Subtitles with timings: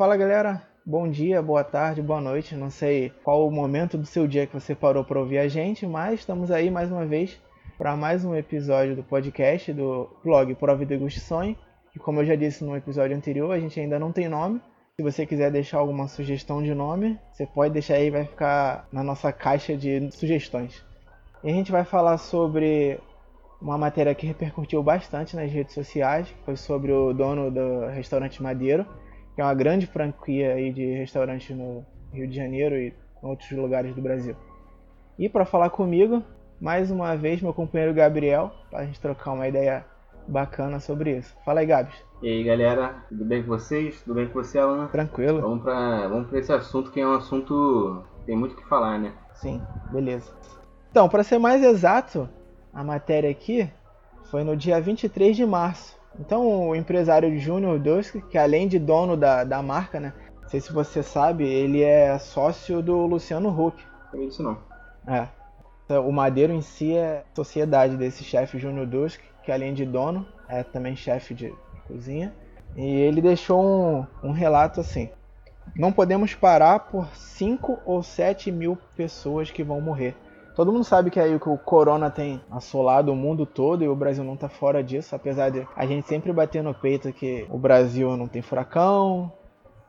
[0.00, 2.54] Fala galera, bom dia, boa tarde, boa noite.
[2.56, 5.86] Não sei qual o momento do seu dia que você parou para ouvir a gente,
[5.86, 7.38] mas estamos aí mais uma vez
[7.76, 11.54] para mais um episódio do podcast do blog Por a Vida e Sonho.
[11.94, 14.58] E como eu já disse no episódio anterior, a gente ainda não tem nome.
[14.96, 19.04] Se você quiser deixar alguma sugestão de nome, você pode deixar aí, vai ficar na
[19.04, 20.82] nossa caixa de sugestões.
[21.44, 22.98] E a gente vai falar sobre
[23.60, 28.86] uma matéria que repercutiu bastante nas redes sociais, foi sobre o dono do restaurante Madeiro
[29.34, 33.50] que é uma grande franquia aí de restaurantes no Rio de Janeiro e em outros
[33.52, 34.36] lugares do Brasil.
[35.18, 36.22] E para falar comigo,
[36.60, 39.84] mais uma vez, meu companheiro Gabriel, para a gente trocar uma ideia
[40.26, 41.34] bacana sobre isso.
[41.44, 41.94] Fala aí, Gabs.
[42.22, 44.00] E aí, galera, tudo bem com vocês?
[44.02, 44.86] Tudo bem com você, Alan?
[44.88, 45.40] Tranquilo.
[45.40, 49.12] Vamos para vamos esse assunto que é um assunto tem muito o que falar, né?
[49.34, 50.30] Sim, beleza.
[50.90, 52.28] Então, para ser mais exato,
[52.72, 53.70] a matéria aqui
[54.30, 59.16] foi no dia 23 de março então, o empresário Júnior Dusk, que além de dono
[59.16, 60.12] da, da marca, né?
[60.42, 63.82] Não sei se você sabe, ele é sócio do Luciano Huck.
[64.12, 64.58] Não isso não.
[65.06, 65.28] É.
[65.84, 70.26] Então, o Madeiro em si é sociedade desse chefe Júnior Dusk, que além de dono,
[70.48, 71.54] é também chefe de
[71.86, 72.34] cozinha.
[72.76, 75.08] E ele deixou um, um relato assim:
[75.74, 80.16] Não podemos parar por 5 ou 7 mil pessoas que vão morrer.
[80.54, 84.24] Todo mundo sabe que aí o corona tem assolado o mundo todo e o Brasil
[84.24, 88.16] não tá fora disso, apesar de a gente sempre bater no peito que o Brasil
[88.16, 89.32] não tem furacão,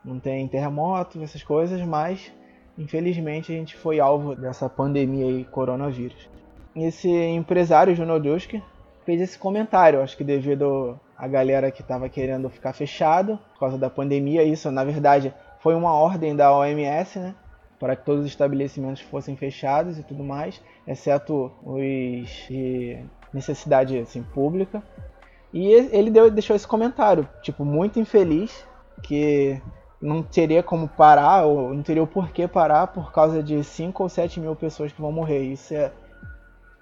[0.05, 2.31] não tem terremoto, essas coisas, mas
[2.77, 6.29] infelizmente a gente foi alvo dessa pandemia aí, coronavírus.
[6.75, 8.63] Esse empresário, Juno Duski,
[9.03, 13.77] fez esse comentário, acho que devido a galera que estava querendo ficar fechado por causa
[13.77, 17.35] da pandemia, isso na verdade foi uma ordem da OMS, né?
[17.81, 24.21] Para que todos os estabelecimentos fossem fechados e tudo mais, exceto os de necessidade assim,
[24.21, 24.83] pública.
[25.51, 28.67] E ele deu, deixou esse comentário, tipo, muito infeliz,
[29.01, 29.59] que
[29.99, 34.07] não teria como parar, ou não teria o porquê parar por causa de 5 ou
[34.07, 35.41] 7 mil pessoas que vão morrer.
[35.41, 35.91] Isso é,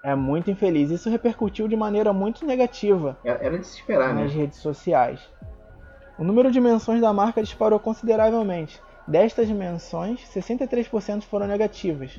[0.04, 0.90] é muito infeliz.
[0.90, 4.40] Isso repercutiu de maneira muito negativa é, Era de se esperar, nas né?
[4.42, 5.18] redes sociais.
[6.18, 8.82] O número de menções da marca disparou consideravelmente.
[9.06, 12.18] Destas menções, 63% foram negativas,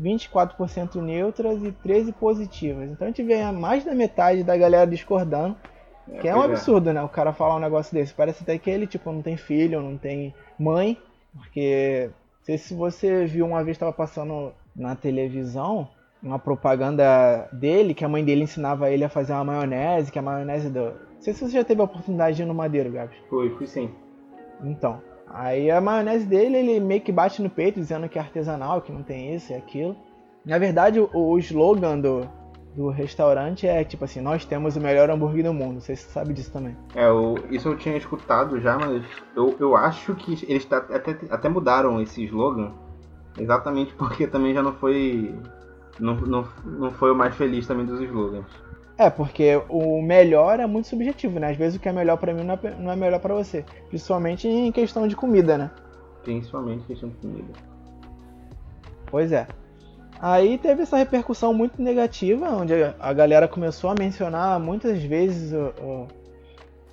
[0.00, 2.90] 24% neutras e 13 positivas.
[2.90, 5.56] Então a gente vê mais da metade da galera discordando,
[6.10, 6.46] é, que é um é.
[6.46, 7.02] absurdo, né?
[7.02, 8.12] O cara falar um negócio desse.
[8.12, 10.98] Parece até que ele, tipo, não tem filho, não tem mãe,
[11.34, 12.10] porque
[12.42, 15.88] sei se você viu uma vez estava passando na televisão
[16.22, 20.22] uma propaganda dele, que a mãe dele ensinava ele a fazer uma maionese, que a
[20.22, 20.84] maionese do.
[20.84, 23.16] Não sei se você já teve a oportunidade de ir no Madeiro, Gabs.
[23.28, 23.90] Foi, fui sim.
[24.62, 25.02] Então,
[25.34, 28.92] Aí a maionese dele, ele meio que bate no peito dizendo que é artesanal, que
[28.92, 29.96] não tem isso e aquilo.
[30.46, 32.28] Na verdade, o, o slogan do,
[32.76, 35.80] do restaurante é tipo assim, nós temos o melhor hambúrguer do mundo.
[35.80, 36.76] Você sabe disso também.
[36.94, 39.02] É, eu, isso eu tinha escutado já, mas
[39.34, 42.72] eu, eu acho que eles tá, até, até mudaram esse slogan.
[43.36, 45.34] Exatamente porque também já não foi.
[45.98, 48.46] Não, não, não foi o mais feliz também dos slogans.
[48.96, 51.50] É, porque o melhor é muito subjetivo, né?
[51.50, 52.44] Às vezes o que é melhor para mim
[52.78, 53.64] não é melhor para você.
[53.88, 55.70] Principalmente em questão de comida, né?
[56.22, 57.52] Principalmente em questão de comida.
[59.06, 59.46] Pois é.
[60.20, 65.74] Aí teve essa repercussão muito negativa, onde a galera começou a mencionar muitas vezes o,
[65.84, 66.08] o,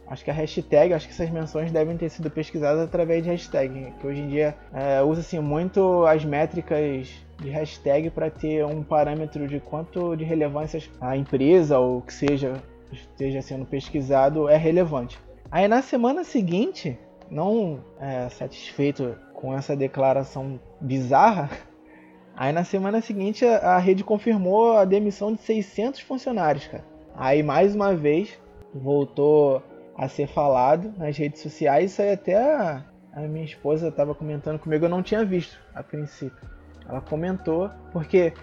[0.07, 3.94] acho que a hashtag, acho que essas menções devem ter sido pesquisadas através de hashtag,
[4.00, 7.07] que hoje em dia é, usa-se muito as métricas
[7.41, 12.62] de hashtag para ter um parâmetro de quanto de relevância a empresa ou que seja
[12.91, 15.19] esteja sendo pesquisado é relevante.
[15.50, 16.97] Aí na semana seguinte,
[17.29, 21.50] não é, satisfeito com essa declaração bizarra,
[22.35, 26.85] aí na semana seguinte a, a rede confirmou a demissão de 600 funcionários, cara.
[27.16, 28.38] Aí mais uma vez
[28.73, 29.63] voltou
[29.97, 34.59] a ser falado nas redes sociais, isso aí até a, a minha esposa estava comentando
[34.59, 36.60] comigo, eu não tinha visto a princípio.
[36.91, 38.34] Ela comentou, porque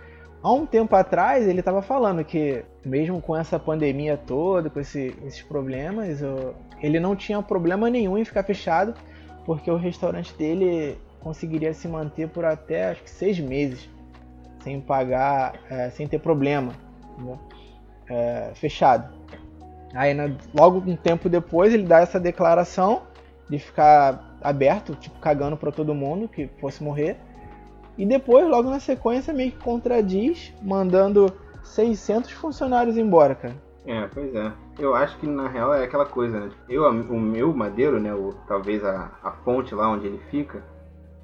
[0.42, 5.14] há um tempo atrás ele estava falando que, mesmo com essa pandemia toda, com esse,
[5.24, 6.20] esses problemas,
[6.82, 8.94] ele não tinha problema nenhum em ficar fechado,
[9.44, 13.88] porque o restaurante dele conseguiria se manter por até acho que seis meses,
[14.62, 16.72] sem pagar, é, sem ter problema,
[18.08, 19.12] é, fechado.
[19.94, 20.14] Aí,
[20.54, 23.02] logo um tempo depois, ele dá essa declaração
[23.48, 27.16] de ficar aberto, tipo, cagando para todo mundo que fosse morrer.
[27.98, 31.32] E depois, logo na sequência, meio que contradiz, mandando
[31.64, 33.56] 600 funcionários embora, cara.
[33.84, 34.52] É, pois é.
[34.78, 36.50] Eu acho que na real é aquela coisa, né?
[36.68, 38.14] Eu, o meu madeiro, né?
[38.14, 40.62] O, talvez a, a fonte lá onde ele fica,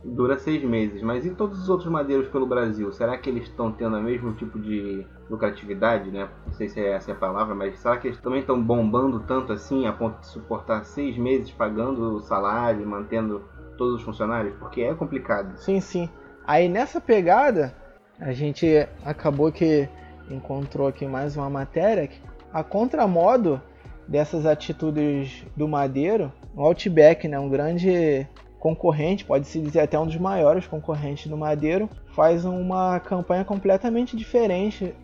[0.02, 1.02] dura seis meses.
[1.02, 2.90] Mas e todos os outros madeiros pelo Brasil?
[2.92, 6.28] Será que eles estão tendo o mesmo tipo de lucratividade, né?
[6.46, 9.52] Não sei se é essa a palavra, mas será que eles também estão bombando tanto
[9.52, 13.42] assim a ponto de suportar seis meses pagando o salário, mantendo
[13.78, 14.54] todos os funcionários?
[14.58, 15.56] Porque é complicado.
[15.58, 16.08] Sim, sim.
[16.46, 17.74] Aí nessa pegada,
[18.20, 19.88] a gente acabou que
[20.30, 22.20] encontrou aqui mais uma matéria que
[22.52, 23.60] a contramodo
[24.06, 28.26] dessas atitudes do Madeiro, o Outback, né, um grande
[28.58, 34.94] concorrente, pode-se dizer até um dos maiores concorrentes do Madeiro, faz uma campanha completamente diferente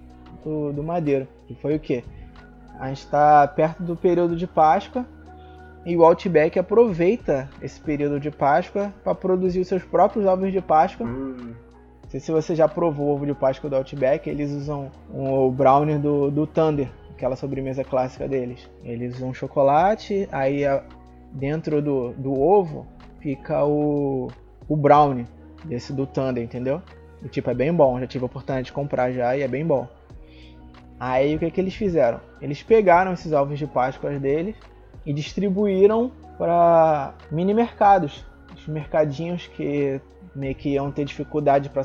[0.44, 1.26] do, do Madeiro.
[1.48, 2.04] E foi o que?
[2.78, 5.06] A gente está perto do período de Páscoa
[5.84, 10.60] e o Outback aproveita esse período de Páscoa para produzir os seus próprios ovos de
[10.60, 11.06] Páscoa.
[11.06, 11.54] Hum.
[12.02, 15.50] Não sei se você já provou o ovo de Páscoa do Outback, eles usam o
[15.50, 18.68] brownie do, do Thunder, aquela sobremesa clássica deles.
[18.84, 20.62] Eles usam chocolate, aí
[21.32, 22.86] dentro do, do ovo
[23.20, 24.28] fica o,
[24.68, 25.26] o brownie
[25.64, 26.82] desse do Thunder, entendeu?
[27.22, 29.64] O tipo é bem bom, já tive a oportunidade de comprar já e é bem
[29.64, 29.86] bom.
[30.98, 32.20] Aí o que, que eles fizeram?
[32.42, 34.56] Eles pegaram esses ovos de Páscoa deles
[35.04, 38.24] e distribuíram para mini mercados,
[38.56, 40.00] os mercadinhos que
[40.34, 41.82] meio que iam ter dificuldade para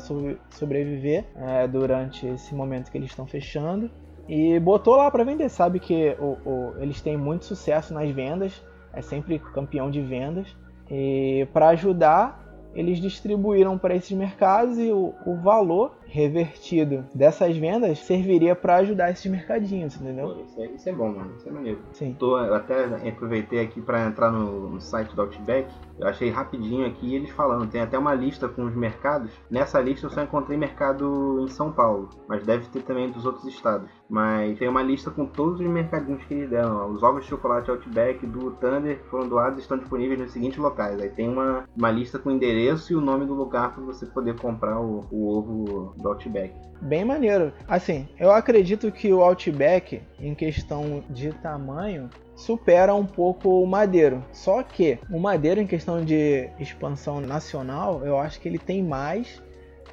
[0.50, 3.90] sobreviver é, durante esse momento que eles estão fechando.
[4.28, 5.48] E botou lá para vender.
[5.48, 10.56] Sabe que o, o, eles têm muito sucesso nas vendas, é sempre campeão de vendas.
[10.90, 12.45] E para ajudar
[12.76, 19.10] eles distribuíram para esses mercados e o, o, valor revertido dessas vendas serviria para ajudar
[19.10, 20.34] esses mercadinhos, entendeu?
[20.34, 21.32] Pô, isso, é, isso, é, bom, mano.
[21.36, 21.78] Isso é maneiro.
[21.92, 22.14] Sim.
[22.18, 25.72] Tô, eu até aproveitei aqui para entrar no, no, site do Outback.
[25.98, 27.70] Eu achei rapidinho aqui eles falando.
[27.70, 29.30] Tem até uma lista com os mercados.
[29.50, 33.44] Nessa lista eu só encontrei mercado em São Paulo, mas deve ter também dos outros
[33.46, 33.90] estados.
[34.08, 36.92] Mas tem uma lista com todos os mercadinhos que eles deram.
[36.92, 41.00] Os ovos de chocolate Outback do Thunder foram doados e estão disponíveis nos seguintes locais.
[41.00, 44.06] Aí tem uma, uma lista com o endereço e o nome do lugar para você
[44.06, 46.54] poder comprar o, o ovo do Outback.
[46.80, 47.52] Bem maneiro.
[47.66, 54.22] Assim, eu acredito que o Outback, em questão de tamanho, supera um pouco o Madeiro.
[54.30, 59.42] Só que o Madeiro, em questão de expansão nacional, eu acho que ele tem mais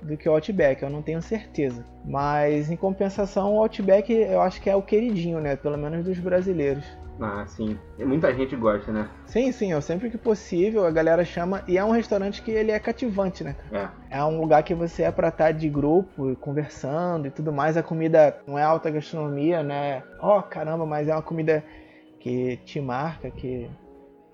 [0.01, 1.86] do que o Outback, eu não tenho certeza.
[2.06, 5.56] Mas em compensação, o Outback eu acho que é o queridinho, né?
[5.56, 6.86] Pelo menos dos brasileiros.
[7.22, 7.78] Ah, sim.
[8.00, 9.07] Muita gente gosta, né?
[9.28, 9.72] Sim, sim.
[9.72, 11.63] Eu sempre que possível a galera chama.
[11.68, 13.56] E é um restaurante que ele é cativante, né?
[13.72, 14.18] É.
[14.18, 17.78] É um lugar que você é pra estar de grupo, conversando e tudo mais.
[17.78, 20.04] A comida não é alta gastronomia, né?
[20.19, 21.63] Ó, oh, caramba, mas é uma comida
[22.24, 23.70] que te marca, que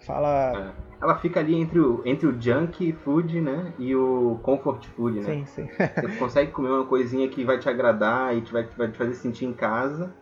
[0.05, 0.73] fala.
[0.85, 3.73] É ela fica ali entre o, entre o junk food, né?
[3.79, 5.23] E o comfort food, né?
[5.23, 5.69] Sim, sim.
[5.95, 9.13] Você consegue comer uma coisinha que vai te agradar e te vai, vai te fazer
[9.13, 10.13] sentir em casa.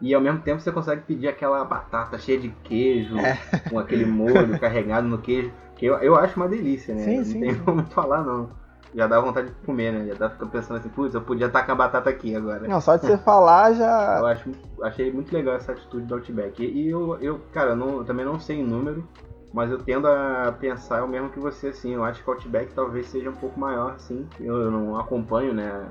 [0.00, 3.38] E ao mesmo tempo você consegue pedir aquela batata cheia de queijo, é.
[3.70, 7.02] com aquele molho carregado no queijo, que eu, eu acho uma delícia, né?
[7.02, 7.60] Sim, não sim, tem sim.
[7.64, 8.50] como falar, não.
[8.96, 10.06] Já dá vontade de comer, né?
[10.06, 12.66] Já dá fica pensando assim, putz, eu podia estar com a batata aqui agora.
[12.66, 14.20] Não, só de você falar já.
[14.20, 14.50] Eu acho,
[14.82, 16.64] achei muito legal essa atitude do Outback.
[16.64, 19.06] E, eu, eu, cara, não, eu também não sei em número,
[19.52, 21.92] mas eu tendo a pensar o mesmo que você, assim.
[21.92, 24.26] Eu acho que o Outback talvez seja um pouco maior, sim.
[24.40, 25.90] Eu, eu não acompanho, né?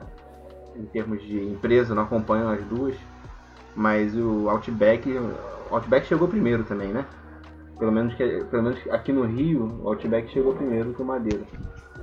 [0.76, 2.98] Em termos de empresa, eu não acompanho as duas.
[3.76, 5.16] Mas o Outback.
[5.70, 7.06] O Outback chegou primeiro também, né?
[7.78, 11.44] Pelo menos, que, pelo menos aqui no Rio, o Outback chegou primeiro que o Madeira.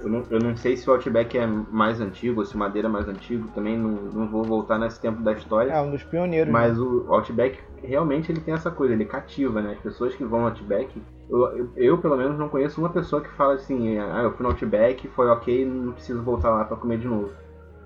[0.01, 2.89] Eu não, eu não sei se o Outback é mais antigo, ou se o Madeira
[2.89, 5.73] é mais antigo, também não, não vou voltar nesse tempo da história.
[5.73, 6.53] É, um dos pioneiros.
[6.53, 6.85] Mas né?
[6.85, 9.73] o Outback realmente ele tem essa coisa, ele cativa, né?
[9.73, 13.23] As pessoas que vão no Outback, eu, eu, eu, pelo menos não conheço uma pessoa
[13.23, 16.77] que fala assim, ah, eu fui no Outback, foi ok, não preciso voltar lá para
[16.77, 17.31] comer de novo.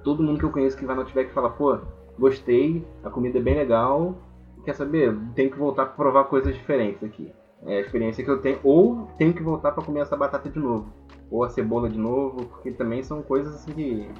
[0.02, 1.78] Todo mundo que eu conheço que vai no Outback fala, pô,
[2.18, 4.16] gostei, a comida é bem legal,
[4.64, 7.32] quer saber, tem que voltar para provar coisas diferentes aqui.
[7.64, 10.58] É a experiência que eu tenho, ou tenho que voltar para comer essa batata de
[10.58, 10.92] novo
[11.30, 14.10] ou a cebola de novo, porque também são coisas assim que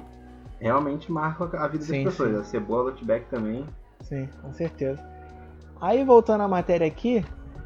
[0.59, 2.31] realmente marcam a vida sim, das pessoas.
[2.31, 2.41] Sim.
[2.41, 3.65] A cebola, o Outback também.
[4.01, 5.03] Sim, com certeza.
[5.79, 7.23] Aí voltando à matéria aqui,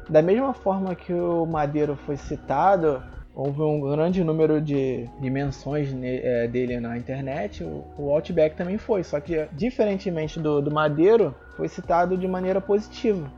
[0.08, 3.02] da mesma forma que o Madeiro foi citado,
[3.34, 8.56] houve um grande número de, de menções ne, é, dele na internet, o, o, Outback
[8.56, 13.30] também foi, só que diferentemente do, do Madeiro, foi citado de maneira positiva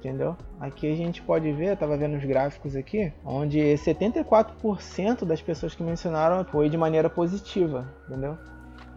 [0.00, 0.36] entendeu?
[0.58, 5.74] Aqui a gente pode ver, eu tava vendo os gráficos aqui, onde 74% das pessoas
[5.74, 8.36] que mencionaram foi de maneira positiva, entendeu?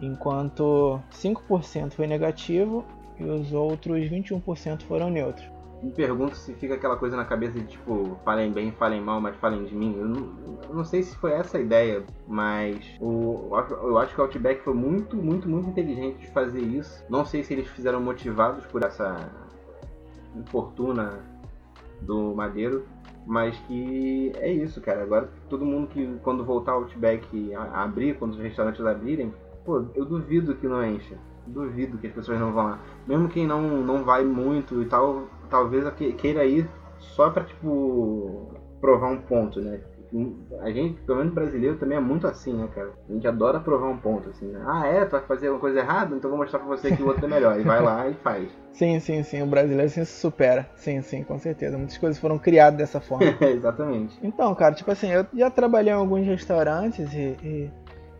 [0.00, 2.84] Enquanto 5% foi negativo
[3.18, 5.54] e os outros 21% foram neutros.
[5.82, 9.36] Me pergunto se fica aquela coisa na cabeça de tipo, falem bem, falem mal, mas
[9.36, 9.94] falem de mim.
[9.98, 10.32] Eu não,
[10.66, 13.50] eu não sei se foi essa a ideia, mas o,
[13.82, 17.04] eu acho que o Outback foi muito, muito, muito inteligente de fazer isso.
[17.10, 19.30] Não sei se eles fizeram motivados por essa
[20.36, 21.20] infortuna
[22.00, 22.84] do Madeiro,
[23.26, 25.02] mas que é isso, cara.
[25.02, 29.32] Agora todo mundo que quando voltar ao Outback a, abrir, quando os restaurantes abrirem,
[29.64, 31.16] pô, eu duvido que não encha.
[31.46, 32.80] Duvido que as pessoas não vão lá.
[33.06, 35.88] Mesmo quem não, não vai muito e tal, talvez
[36.18, 38.48] queira ir só pra, tipo,
[38.80, 39.80] provar um ponto, né?
[40.60, 42.92] A gente, pelo menos brasileiro, também é muito assim, né, cara?
[43.08, 44.62] A gente adora provar um ponto, assim, né?
[44.64, 45.04] Ah, é?
[45.04, 46.14] Tu vai fazer uma coisa errada?
[46.14, 47.58] Então vou mostrar pra você que o outro é melhor.
[47.58, 48.48] E vai lá e faz.
[48.74, 49.40] Sim, sim, sim.
[49.40, 50.68] O brasileiro assim, se supera.
[50.74, 51.78] Sim, sim, com certeza.
[51.78, 53.24] Muitas coisas foram criadas dessa forma.
[53.40, 54.18] Exatamente.
[54.20, 57.70] Então, cara, tipo assim, eu já trabalhei em alguns restaurantes e, e,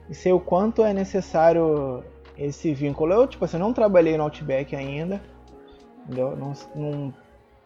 [0.09, 2.05] e sei o quanto é necessário
[2.39, 3.13] esse vínculo.
[3.13, 5.21] Eu, tipo assim, não trabalhei no Outback ainda.
[6.05, 6.37] Entendeu?
[6.37, 7.15] Não, não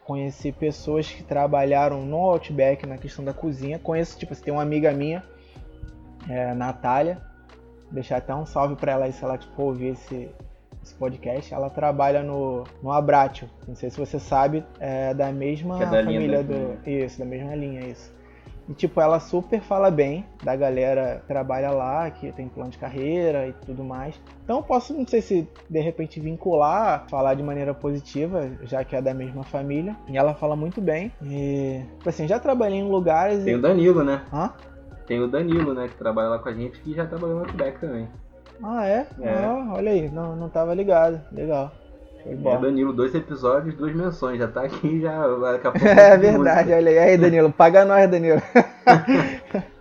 [0.09, 3.79] conheci pessoas que trabalharam no Outback na questão da cozinha.
[3.79, 5.23] Conheço, tipo, tem uma amiga minha,
[6.27, 7.21] é, Natália.
[7.93, 10.31] Deixar até um salve pra ela aí se ela tipo, ouvir esse,
[10.83, 11.53] esse podcast.
[11.53, 13.51] Ela trabalha no, no Abratio.
[13.67, 16.79] Não sei se você sabe, é da mesma é da família do.
[16.89, 18.11] Isso, da mesma linha, isso.
[18.69, 22.79] E, tipo, ela super fala bem da galera que trabalha lá, que tem plano de
[22.79, 24.21] carreira e tudo mais.
[24.45, 28.95] Então, eu posso, não sei se de repente vincular, falar de maneira positiva, já que
[28.95, 29.97] é da mesma família.
[30.09, 31.11] E ela fala muito bem.
[31.23, 33.45] E, tipo assim, já trabalhei em lugares.
[33.45, 33.57] Tem e...
[33.57, 34.23] o Danilo, né?
[34.33, 34.53] Hã?
[35.07, 35.89] Tem o Danilo, né?
[35.89, 38.07] Que trabalha lá com a gente, que já trabalhou no Outback também.
[38.63, 39.07] Ah, é?
[39.21, 39.45] É.
[39.45, 41.21] Ah, olha aí, não, não tava ligado.
[41.33, 41.73] Legal.
[42.33, 42.59] É, bola.
[42.61, 44.39] Danilo, dois episódios, duas menções.
[44.39, 45.27] Já tá aqui, já.
[45.27, 45.87] Daqui a pouco.
[45.87, 46.99] É verdade, olha aí.
[46.99, 48.41] Aí, Danilo, paga nós, Danilo.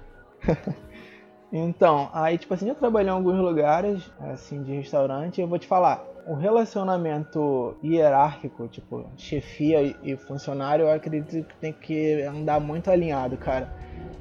[1.51, 5.57] então, aí, tipo assim, eu trabalhei em alguns lugares, assim, de restaurante, e eu vou
[5.59, 12.21] te falar, o relacionamento hierárquico, tipo, chefia e- e funcionário, eu acredito que tem que
[12.23, 13.69] andar muito alinhado, cara.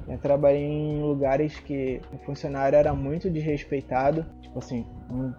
[0.07, 5.33] Eu trabalhei em lugares que o funcionário era muito desrespeitado, tipo assim, um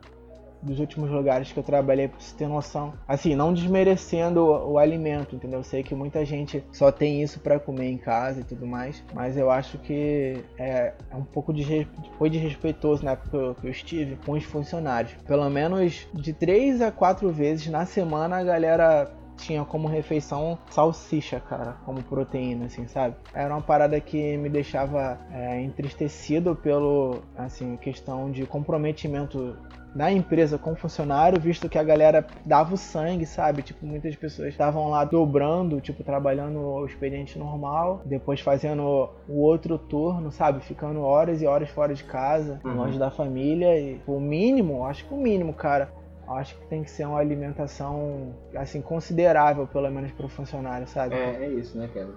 [0.63, 2.93] dos últimos lugares que eu trabalhei, pra você ter noção.
[3.07, 5.61] Assim, não desmerecendo o, o alimento, entendeu?
[5.61, 9.03] Eu sei que muita gente só tem isso pra comer em casa e tudo mais,
[9.15, 11.87] mas eu acho que é, é um pouco de
[12.17, 15.13] foi desrespeitoso na época que eu, que eu estive com os funcionários.
[15.27, 21.41] Pelo menos de três a quatro vezes na semana a galera tinha como refeição salsicha,
[21.41, 23.17] cara, como proteína, assim, sabe?
[23.33, 29.57] Era uma parada que me deixava é, entristecido pelo, assim, questão de comprometimento
[29.95, 33.63] na empresa com funcionário, visto que a galera dava o sangue, sabe?
[33.63, 39.79] Tipo, muitas pessoas estavam lá dobrando, tipo, trabalhando o expediente normal, depois fazendo o outro
[39.79, 40.61] turno, sabe?
[40.61, 42.75] Ficando horas e horas fora de casa, Uhum.
[42.77, 43.79] longe da família.
[43.79, 45.91] E o mínimo, acho que o mínimo, cara,
[46.29, 51.15] acho que tem que ser uma alimentação, assim, considerável, pelo menos para o funcionário, sabe?
[51.15, 52.11] É, é isso, né, cara?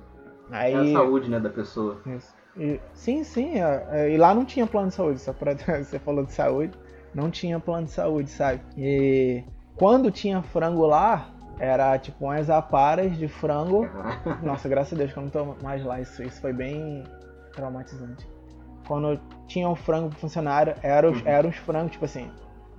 [0.52, 0.74] Aí...
[0.74, 2.02] É a saúde, né, da pessoa.
[2.06, 2.36] Isso.
[2.58, 3.60] E- sim, sim.
[3.60, 6.78] é, é, e lá não tinha plano de saúde, só pra você falou de saúde.
[7.14, 8.62] Não tinha plano de saúde, sabe?
[8.78, 9.44] E
[9.76, 13.88] quando tinha frango lá, era tipo umas aparas de frango.
[14.42, 16.00] Nossa, graças a Deus que eu não tô mais lá.
[16.00, 17.04] Isso, isso foi bem
[17.54, 18.26] traumatizante.
[18.88, 21.28] Quando tinha o frango pro funcionário, eram os, Uhum.
[21.28, 22.30] eram os frangos, tipo assim,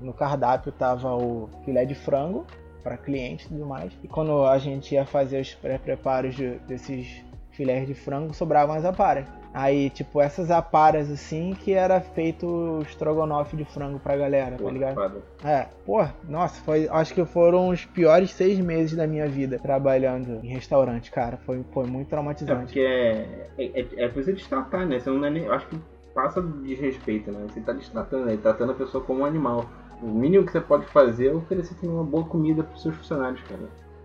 [0.00, 2.46] no cardápio tava o filé de frango
[2.82, 3.92] para cliente e tudo mais.
[4.02, 8.84] E quando a gente ia fazer os pré-preparos de- desses filés de frango, sobravam as
[8.84, 9.26] aparas.
[9.54, 14.70] Aí, tipo, essas aparas assim que era feito estrogonofe de frango pra galera, Pô, tá
[14.70, 14.94] ligado?
[14.94, 15.22] foda.
[15.44, 20.40] É, pô, nossa, foi, acho que foram os piores seis meses da minha vida trabalhando
[20.42, 21.36] em restaurante, cara.
[21.44, 22.64] Foi, foi muito É traumatizante.
[22.64, 24.98] porque é, é, é, é destratar, né?
[24.98, 25.78] Você não é nem, acho que
[26.14, 27.46] passa de desrespeito, né?
[27.48, 28.38] Você tá destratando, né?
[28.40, 29.66] tratando a pessoa como um animal.
[30.00, 33.42] O mínimo que você pode fazer é oferecer também uma boa comida pros seus funcionários,
[33.42, 33.60] cara.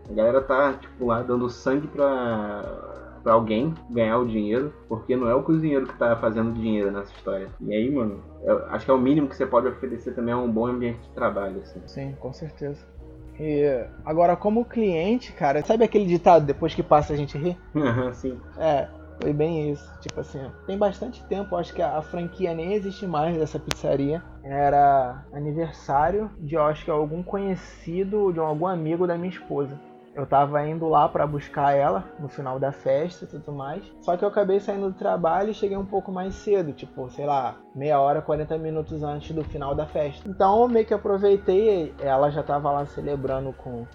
[0.10, 2.64] A galera tá, tipo, lá dando sangue pra,
[3.28, 7.12] pra alguém ganhar o dinheiro, porque não é o cozinheiro que tá fazendo dinheiro nessa
[7.12, 7.50] história.
[7.60, 10.38] E aí, mano, eu acho que é o mínimo que você pode oferecer também é
[10.38, 11.82] um bom ambiente de trabalho, assim.
[11.88, 12.80] Sim, com certeza.
[13.38, 17.58] E agora, como cliente, cara, sabe aquele ditado, depois que passa a gente ri?
[18.16, 18.40] Sim.
[18.58, 18.88] É,
[19.22, 19.94] foi bem isso.
[20.00, 24.24] Tipo assim, tem bastante tempo, acho que a, a franquia nem existe mais dessa pizzaria.
[24.42, 29.78] Era aniversário de, acho que algum conhecido, de algum amigo da minha esposa.
[30.18, 33.84] Eu tava indo lá pra buscar ela no final da festa e tudo mais.
[34.02, 37.28] Só que eu acabei saindo do trabalho e cheguei um pouco mais cedo, tipo, sei
[37.28, 40.28] lá, meia hora, 40 minutos antes do final da festa.
[40.28, 43.86] Então eu meio que aproveitei, ela já tava lá celebrando com,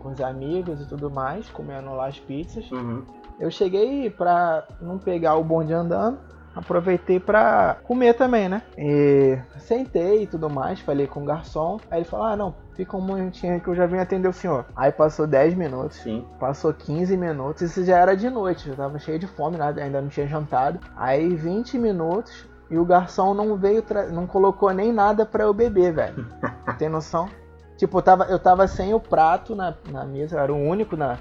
[0.00, 2.68] com os amigos e tudo mais, comendo lá as pizzas.
[2.72, 3.04] Uhum.
[3.38, 6.18] Eu cheguei pra não pegar o bonde andando,
[6.58, 8.62] aproveitei pra comer também, né?
[8.76, 11.78] E sentei e tudo mais, falei com o garçom.
[11.90, 14.32] Aí ele falou: Ah, não, fica um momentinho aí que eu já vim atender o
[14.32, 14.66] senhor.
[14.76, 15.98] Aí passou 10 minutos.
[15.98, 16.26] Sim.
[16.38, 20.08] Passou 15 minutos, isso já era de noite, eu tava cheio de fome, ainda não
[20.08, 20.80] tinha jantado.
[20.96, 25.92] Aí 20 minutos e o garçom não veio, não colocou nem nada pra eu beber,
[25.92, 26.26] velho.
[26.78, 27.28] Tem noção?
[27.76, 30.96] Tipo, eu tava, eu tava sem o prato na, na mesa, eu era o único
[30.96, 31.16] na,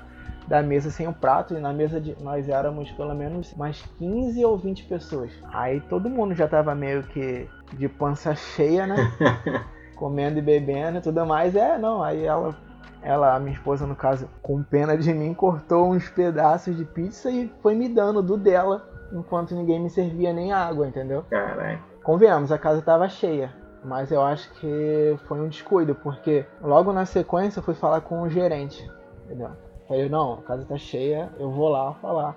[0.47, 4.43] da mesa sem o prato, e na mesa de nós éramos pelo menos umas 15
[4.45, 5.31] ou 20 pessoas.
[5.51, 8.95] Aí todo mundo já tava meio que de pança cheia, né?
[9.95, 11.55] Comendo e bebendo e tudo mais.
[11.55, 12.55] É, não, aí ela
[13.01, 17.29] ela, a minha esposa, no caso, com pena de mim, cortou uns pedaços de pizza
[17.29, 21.23] e foi me dando do dela enquanto ninguém me servia nem água, entendeu?
[21.29, 21.79] Caralho.
[22.03, 23.53] Convenhamos, a casa tava cheia.
[23.83, 28.21] Mas eu acho que foi um descuido, porque logo na sequência eu fui falar com
[28.21, 28.89] o gerente,
[29.25, 29.51] entendeu?
[29.88, 32.36] Falei, não, a casa tá cheia, eu vou lá falar.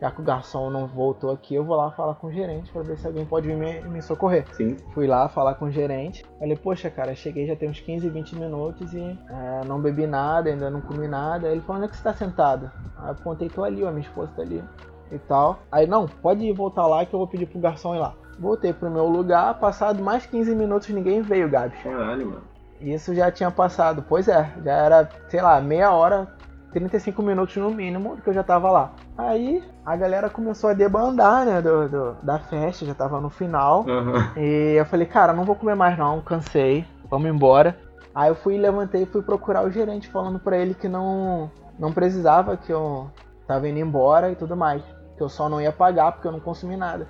[0.00, 2.82] Já que o garçom não voltou aqui, eu vou lá falar com o gerente para
[2.82, 4.46] ver se alguém pode vir me, me, socorrer.
[4.52, 4.76] Sim.
[4.94, 6.24] Fui lá falar com o gerente.
[6.38, 10.50] Falei, poxa, cara, cheguei já tem uns 15, 20 minutos e é, não bebi nada,
[10.50, 11.48] ainda não comi nada.
[11.48, 12.70] Ele falou, onde é que você tá sentado?
[12.96, 14.62] Aí eu apontei, tô ali, ó, minha esposa tá ali
[15.10, 15.58] e tal.
[15.70, 18.14] Aí, não, pode ir voltar lá que eu vou pedir pro garçom ir lá.
[18.38, 21.82] Voltei pro meu lugar, passado mais 15 minutos ninguém veio, Gabs.
[21.82, 22.42] Caralho, mano.
[22.80, 24.04] Isso já tinha passado.
[24.08, 26.28] Pois é, já era, sei lá, meia hora,
[26.72, 28.92] 35 minutos no mínimo que eu já tava lá.
[29.16, 33.84] Aí a galera começou a debandar, né, do, do da festa, já tava no final.
[33.86, 34.14] Uhum.
[34.36, 37.76] E eu falei, cara, não vou comer mais não, cansei, vamos embora.
[38.14, 41.92] Aí eu fui, levantei e fui procurar o gerente, falando pra ele que não, não
[41.92, 43.10] precisava, que eu
[43.46, 44.82] tava indo embora e tudo mais.
[45.16, 47.06] Que eu só não ia pagar porque eu não consumi nada.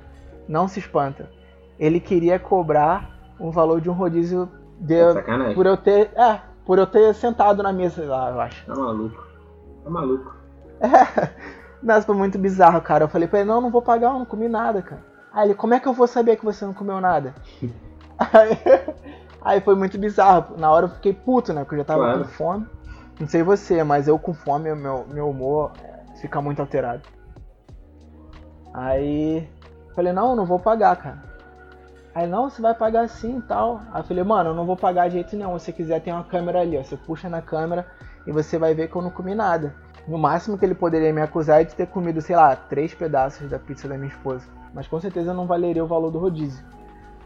[0.47, 1.31] Não se espanta.
[1.79, 4.51] Ele queria cobrar o valor de um rodízio
[4.81, 5.55] de, Sacanagem.
[5.55, 6.11] por eu ter.
[6.15, 8.67] É, por eu ter sentado na mesa lá, eu acho.
[8.67, 9.28] Tá maluco.
[9.89, 10.35] Tá maluco.
[10.81, 11.31] É.
[11.83, 13.05] Nossa, foi muito bizarro, cara.
[13.05, 15.03] Eu falei pra ele, não, não vou pagar, eu não comi nada, cara.
[15.33, 17.35] Aí ele, como é que eu vou saber que você não comeu nada?
[18.19, 18.59] aí,
[19.41, 20.57] aí foi muito bizarro.
[20.59, 21.63] Na hora eu fiquei puto, né?
[21.63, 22.19] Porque eu já tava Claro.
[22.21, 22.67] com fome.
[23.19, 27.03] Não sei você, mas eu com fome, meu, meu humor é, fica muito alterado.
[28.75, 29.49] Aí
[29.95, 31.23] falei, não, não vou pagar, cara.
[32.19, 33.81] Aí, não, você vai pagar sim e tal.
[33.93, 35.57] Aí eu falei, mano, eu não vou pagar de jeito nenhum.
[35.57, 36.83] Se você quiser, tem uma câmera ali, ó.
[36.83, 37.87] Você puxa na câmera
[38.27, 39.73] e você vai ver que eu não comi nada.
[40.09, 43.49] No máximo que ele poderia me acusar é de ter comido, sei lá, três pedaços
[43.49, 44.45] da pizza da minha esposa.
[44.75, 46.67] Mas com certeza não valeria o valor do rodízio.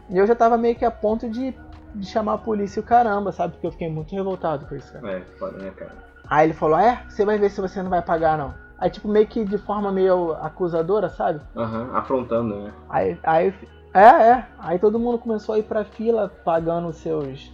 [0.07, 1.55] E eu já tava meio que a ponto de,
[1.95, 3.53] de chamar a polícia e o caramba, sabe?
[3.53, 5.11] Porque eu fiquei muito revoltado com isso, cara.
[5.11, 5.91] É, foda, né, cara?
[6.29, 8.53] Aí ele falou, é, você vai ver se você não vai pagar, não.
[8.77, 11.41] Aí, tipo, meio que de forma meio acusadora, sabe?
[11.55, 12.73] Aham, afrontando, né?
[12.89, 13.53] Aí, aí,
[13.93, 14.45] é, é.
[14.59, 17.51] Aí todo mundo começou a ir pra fila pagando seus,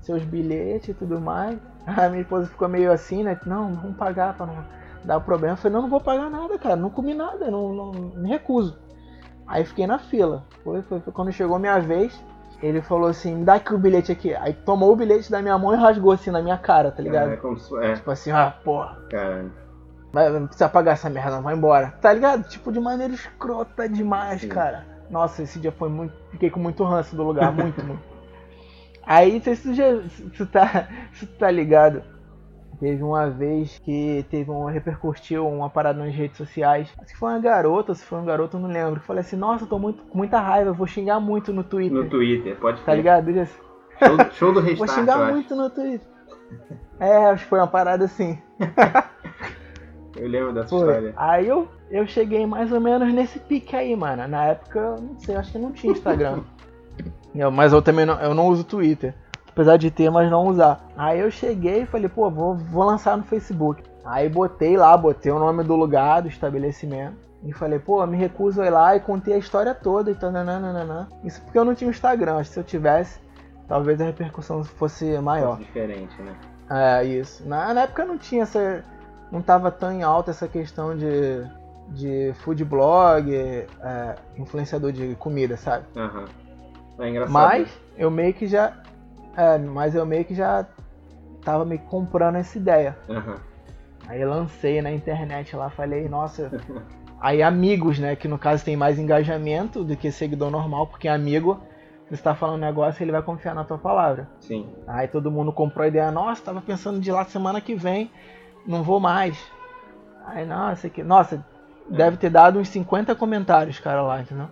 [0.00, 1.58] seus bilhetes e tudo mais.
[1.86, 3.38] A minha esposa ficou meio assim, né?
[3.44, 4.64] Não, vamos pagar pra não
[5.04, 5.54] dar problema.
[5.54, 6.76] Eu falei, não, não vou pagar nada, cara.
[6.76, 8.78] Não comi nada, não, não me recuso.
[9.46, 10.44] Aí fiquei na fila.
[10.62, 12.18] Foi, foi, foi quando chegou a minha vez.
[12.62, 14.32] Ele falou assim, me dá aqui o bilhete aqui.
[14.36, 17.32] Aí tomou o bilhete da minha mão e rasgou assim na minha cara, tá ligado?
[17.32, 17.76] É, como se...
[17.78, 18.96] é, Tipo assim, ah, porra.
[19.10, 19.46] cara.
[20.12, 21.94] Vai, não precisa pagar essa merda, não, vai embora.
[22.00, 22.46] Tá ligado?
[22.48, 24.48] Tipo, de maneira escrota demais, Sim.
[24.48, 24.86] cara.
[25.12, 26.14] Nossa, esse dia foi muito.
[26.30, 28.02] Fiquei com muito ranço do lugar, muito, muito.
[29.04, 32.02] Aí, não sei se tu, já, se tu tá, se tu tá ligado.
[32.80, 36.92] Teve uma vez que teve um repercutiu uma parada nas redes sociais.
[36.98, 38.98] Acho que foi uma garota, se foi um garoto, eu não lembro.
[39.00, 41.96] Falei assim, nossa, eu tô muito, com muita raiva, vou xingar muito no Twitter.
[41.96, 43.32] No Twitter, pode Tá ligado?
[43.32, 43.56] Disse,
[44.00, 45.32] Show, show do Vou restart, xingar eu acho.
[45.32, 46.08] muito no Twitter.
[46.98, 48.36] É, acho que foi uma parada assim.
[50.16, 50.78] Eu lembro dessa Foi.
[50.80, 51.14] história.
[51.16, 54.26] Aí eu, eu cheguei mais ou menos nesse pique aí, mano.
[54.26, 56.40] Na época, eu não sei, acho que não tinha Instagram.
[57.34, 59.14] Eu- mas eu também não, eu não uso Twitter.
[59.48, 60.86] Apesar de ter, mas não usar.
[60.96, 63.82] Aí eu cheguei e falei, pô, vou, vou lançar no Facebook.
[64.04, 67.16] Aí botei lá, botei o nome do lugar, do estabelecimento.
[67.42, 70.30] E falei, pô, me recuso a ir lá e contei a história toda e tal,
[70.30, 71.08] nananana.
[71.24, 72.36] Isso porque eu não tinha Instagram.
[72.36, 73.18] Acho que se eu tivesse,
[73.66, 75.56] talvez a repercussão fosse maior.
[75.58, 76.34] Diferente, né?
[76.70, 77.46] É, isso.
[77.48, 78.84] Na, na época não tinha essa.
[79.30, 81.42] Não tava tão em alta essa questão de,
[81.92, 83.66] de food blog, é,
[84.36, 85.84] influenciador de comida, sabe?
[85.96, 86.24] Aham.
[86.98, 87.32] É engraçado.
[87.32, 88.72] Mas eu meio que já.
[89.36, 90.66] É, mas eu meio que já
[91.44, 92.96] tava me comprando essa ideia.
[93.08, 93.36] Aham.
[94.08, 96.50] Aí lancei na internet lá, falei, nossa.
[97.20, 98.16] Aí amigos, né?
[98.16, 101.60] Que no caso tem mais engajamento do que seguidor normal, porque amigo,
[102.10, 104.28] você tá falando um negócio, ele vai confiar na tua palavra.
[104.40, 104.68] Sim.
[104.88, 108.10] Aí todo mundo comprou a ideia, nossa, tava pensando de ir lá semana que vem,
[108.66, 109.38] não vou mais.
[110.26, 111.02] Aí, nossa, que.
[111.02, 111.44] Nossa,
[111.88, 114.48] deve ter dado uns 50 comentários, cara, lá, entendeu?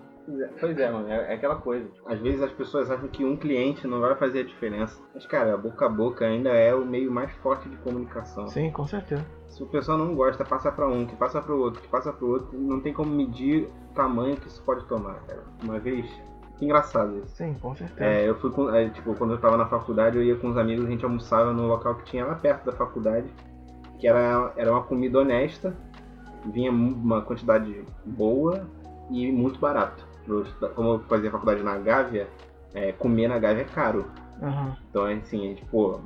[0.60, 1.88] Pois é, é, mano, é, é aquela coisa.
[2.06, 5.00] Às vezes as pessoas acham que um cliente não vai fazer a diferença.
[5.14, 8.46] Mas, cara, boca a boca ainda é o meio mais forte de comunicação.
[8.48, 9.24] Sim, com certeza.
[9.48, 12.28] Se o pessoal não gosta, passa pra um, que passa pro outro, que passa pro
[12.28, 15.42] outro, não tem como medir o tamanho que isso pode tomar, cara.
[15.62, 16.06] Uma vez.
[16.56, 17.36] Que engraçado isso.
[17.36, 18.04] Sim, com certeza.
[18.04, 18.72] É, eu fui com.
[18.72, 21.52] é, tipo, quando eu tava na faculdade, eu ia com os amigos, a gente almoçava
[21.52, 23.26] no local que tinha lá perto da faculdade,
[23.98, 25.74] que era, era uma comida honesta,
[26.46, 28.66] vinha uma quantidade boa
[29.10, 30.06] e muito barato.
[30.74, 32.28] Como eu fazia faculdade na Gávea,
[32.74, 34.06] é, comer na Gávea é caro.
[34.42, 34.76] Aham.
[34.88, 36.00] Então, assim, a gente, pô,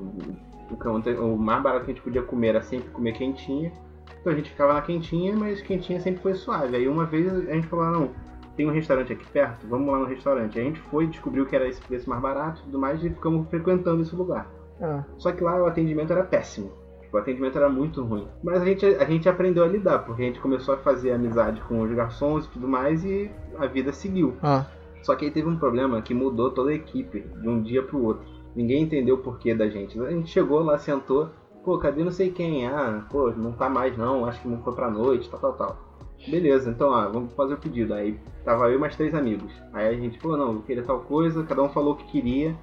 [0.71, 3.73] o, mais barato que a gente podia comer era sempre comer quentinha.
[4.21, 6.77] Então a gente ficava na quentinha, mas quentinha sempre foi suave.
[6.77, 8.11] Aí uma vez a gente falou, ah, não,
[8.57, 10.59] tem um restaurante aqui perto, vamos lá no restaurante.
[10.59, 13.11] Aí a gente foi, descobriu que era esse preço mais barato e tudo mais, e
[13.11, 14.49] ficamos frequentando esse lugar.
[14.81, 16.73] Ah, Só que lá o atendimento era péssimo.
[17.15, 18.27] O atendimento era muito ruim.
[18.43, 21.61] Mas a gente, a gente aprendeu a lidar, porque a gente começou a fazer amizade
[21.61, 24.35] com os garçons e tudo mais e a vida seguiu.
[24.43, 24.67] Ah,
[25.01, 28.03] Só que aí teve um problema que mudou toda a equipe de um dia pro
[28.03, 28.27] outro.
[28.57, 29.97] Ninguém entendeu o porquê da gente.
[30.01, 31.29] A gente chegou lá, sentou,
[31.65, 32.67] pô, cadê não sei quem?
[32.67, 35.79] Ah, pô, não tá mais não, acho que não foi pra noite, tal, tal, tal.
[36.27, 37.95] Beleza, então, ó, vamos fazer o pedido.
[37.95, 39.53] Aí tava eu e mais três amigos.
[39.73, 42.57] Aí a gente, pô, não, eu queria tal coisa, cada um falou o que queria.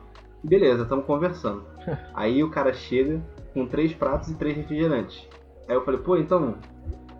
[0.44, 1.64] Beleza, estamos conversando.
[2.14, 3.22] Aí o cara chega
[3.54, 5.28] com três pratos e três refrigerantes.
[5.68, 6.56] Aí eu falei, pô, então,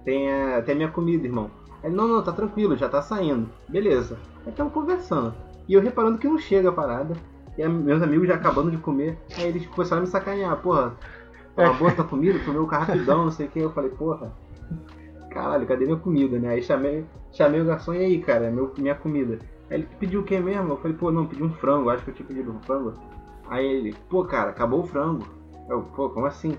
[0.04, 1.50] tem a, tem a minha comida, irmão.
[1.84, 3.50] Aí, não, não, tá tranquilo, já tá saindo.
[3.68, 4.18] Beleza.
[4.46, 5.34] Aí tamo conversando.
[5.68, 7.16] E eu reparando que não chega a parada.
[7.58, 9.18] E meus amigos já acabando de comer.
[9.38, 10.96] Aí eles começaram a me sacanear, porra.
[11.56, 13.60] Tá uma boa tua comida, comeu o rapidão, não sei o que.
[13.60, 14.32] Eu falei, porra.
[15.30, 16.50] Caralho, cadê minha comida, né?
[16.50, 19.40] Aí chamei, chamei o garçom, e aí, cara, meu, minha comida.
[19.70, 20.74] Aí ele pediu o que mesmo?
[20.74, 22.94] Eu falei, pô, não, pedi um frango, acho que eu tinha pedido um frango.
[23.50, 25.26] Aí ele, pô, cara, acabou o frango.
[25.72, 26.58] Eu, pô, como assim?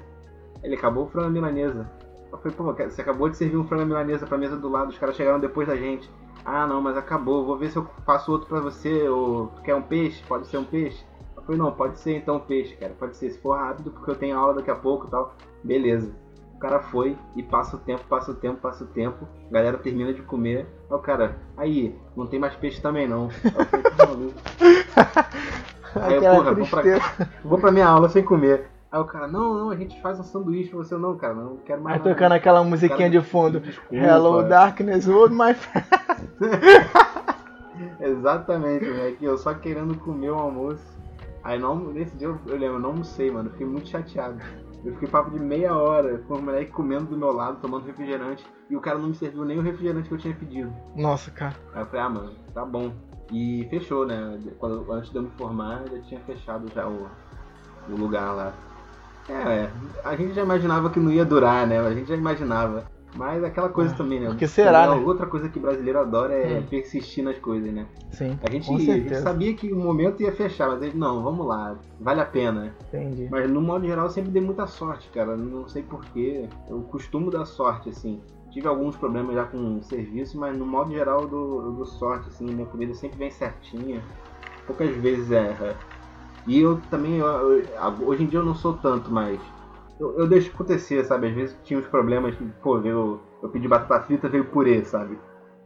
[0.63, 1.87] Ele acabou o frango milanesa.
[2.33, 4.97] Eu falei, pô, você acabou de servir um frango milanesa pra mesa do lado, os
[4.97, 6.11] caras chegaram depois da gente.
[6.47, 9.75] Ah, não, mas acabou, vou ver se eu faço outro pra você, ou tu quer
[9.75, 10.25] um peixe?
[10.27, 11.05] Pode ser um peixe?
[11.37, 14.15] Eu falei, não, pode ser então peixe, cara, pode ser, se for rápido, porque eu
[14.15, 15.37] tenho aula daqui a pouco e tal.
[15.63, 16.11] Beleza.
[16.55, 19.77] O cara foi e passa o tempo, passa o tempo, passa o tempo, a galera
[19.77, 20.67] termina de comer.
[20.89, 23.29] Aí o cara, aí, não tem mais peixe também não.
[23.45, 24.35] Aí eu falei, tá maluco.
[25.95, 26.83] Aí eu, porra, vou pra,
[27.45, 28.72] vou pra minha aula sem comer.
[28.93, 30.95] Aí o cara, não, não, a gente faz um sanduíche pra você.
[30.99, 32.15] Não, cara, não quero mais Aí nada.
[32.15, 33.59] tocando aquela musiquinha de fundo.
[33.59, 33.97] Desculpa.
[33.97, 35.87] Hello Darkness, hold my friend.
[37.99, 39.25] Exatamente, moleque.
[39.25, 40.85] Eu só querendo comer o almoço.
[41.43, 43.49] Aí não, nesse dia eu, eu lembro, eu não almocei, mano.
[43.51, 44.39] Fiquei muito chateado.
[44.85, 48.45] Eu fiquei papo de meia hora com o moleque comendo do meu lado, tomando refrigerante.
[48.69, 50.71] E o cara não me serviu nem o refrigerante que eu tinha pedido.
[50.95, 51.55] Nossa, cara.
[51.73, 52.93] Aí eu falei, ah, mano, tá bom.
[53.33, 54.39] E fechou, né?
[54.59, 57.09] Quando, antes de eu me formar, já tinha fechado já o,
[57.89, 58.53] o lugar lá.
[59.29, 59.71] É,
[60.05, 61.79] a gente já imaginava que não ia durar, né?
[61.81, 62.91] A gente já imaginava.
[63.15, 64.27] Mas aquela coisa É, também, né?
[64.27, 65.07] porque será, Outra- né?
[65.07, 66.67] Outra coisa que brasileiro adora é Hum.
[66.69, 67.87] persistir nas coisas, né?
[68.11, 71.23] Sim, A gente, a gente sabia que o momento ia fechar, mas a gente, não,
[71.23, 72.75] vamos lá, vale a pena.
[72.89, 73.29] Entendi.
[73.31, 75.37] Mas no modo geral eu sempre dei muita sorte, cara.
[75.37, 76.49] Não sei porquê.
[76.69, 78.19] Eu costumo dar sorte, assim.
[78.51, 81.87] Tive alguns problemas já com o serviço, mas no modo geral eu dou, eu dou
[81.87, 82.47] sorte, assim.
[82.47, 84.03] Minha comida sempre vem certinha.
[84.67, 85.77] Poucas vezes erra.
[86.47, 89.41] E eu também, eu- eu- hoje em dia eu não sou tanto, mas
[90.01, 91.29] eu, eu deixo acontecer, sabe?
[91.29, 95.19] Às vezes tinha uns problemas, que, pô, eu, eu pedi batata frita, veio purê, sabe?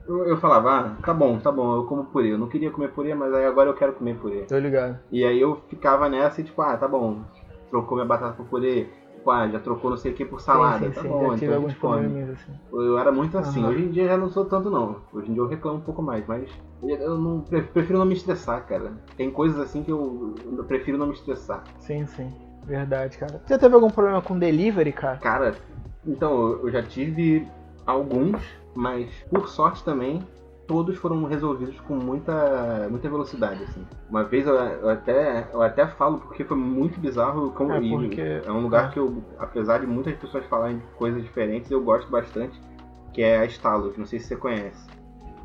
[0.06, 2.32] Eu, eu falava, ah, tá bom, tá bom, eu como purê.
[2.32, 4.42] Eu não queria comer purê, mas aí agora eu quero comer purê.
[4.42, 4.98] Tô ligado.
[5.10, 7.22] E aí eu ficava nessa e tipo, ah, tá bom,
[7.70, 10.78] trocou minha batata por purê, tipo, ah, já trocou não sei o que por salada,
[10.78, 11.08] sim, sim, tá sim.
[11.08, 12.22] bom, então a gente come.
[12.22, 12.52] assim.
[12.72, 13.70] Eu era muito assim, Aham.
[13.70, 14.96] hoje em dia já não sou tanto não.
[15.12, 16.50] Hoje em dia eu reclamo um pouco mais, mas
[16.82, 18.92] eu não pre- prefiro não me estressar, cara.
[19.16, 21.62] Tem coisas assim que eu, eu prefiro não me estressar.
[21.78, 22.32] Sim, sim.
[22.64, 23.40] Verdade, cara.
[23.46, 25.18] Você teve algum problema com delivery, cara?
[25.18, 25.54] Cara,
[26.04, 27.46] então eu já tive
[27.86, 28.42] alguns,
[28.74, 30.20] mas por sorte também
[30.66, 33.84] todos foram resolvidos com muita muita velocidade assim.
[34.10, 38.42] Uma vez eu, eu até eu até falo porque foi muito bizarro como É, porque-
[38.44, 38.92] é um lugar é.
[38.92, 42.60] que eu apesar de muitas pessoas falarem coisas diferentes, eu gosto bastante,
[43.12, 44.86] que é a Stalos, não sei se você conhece.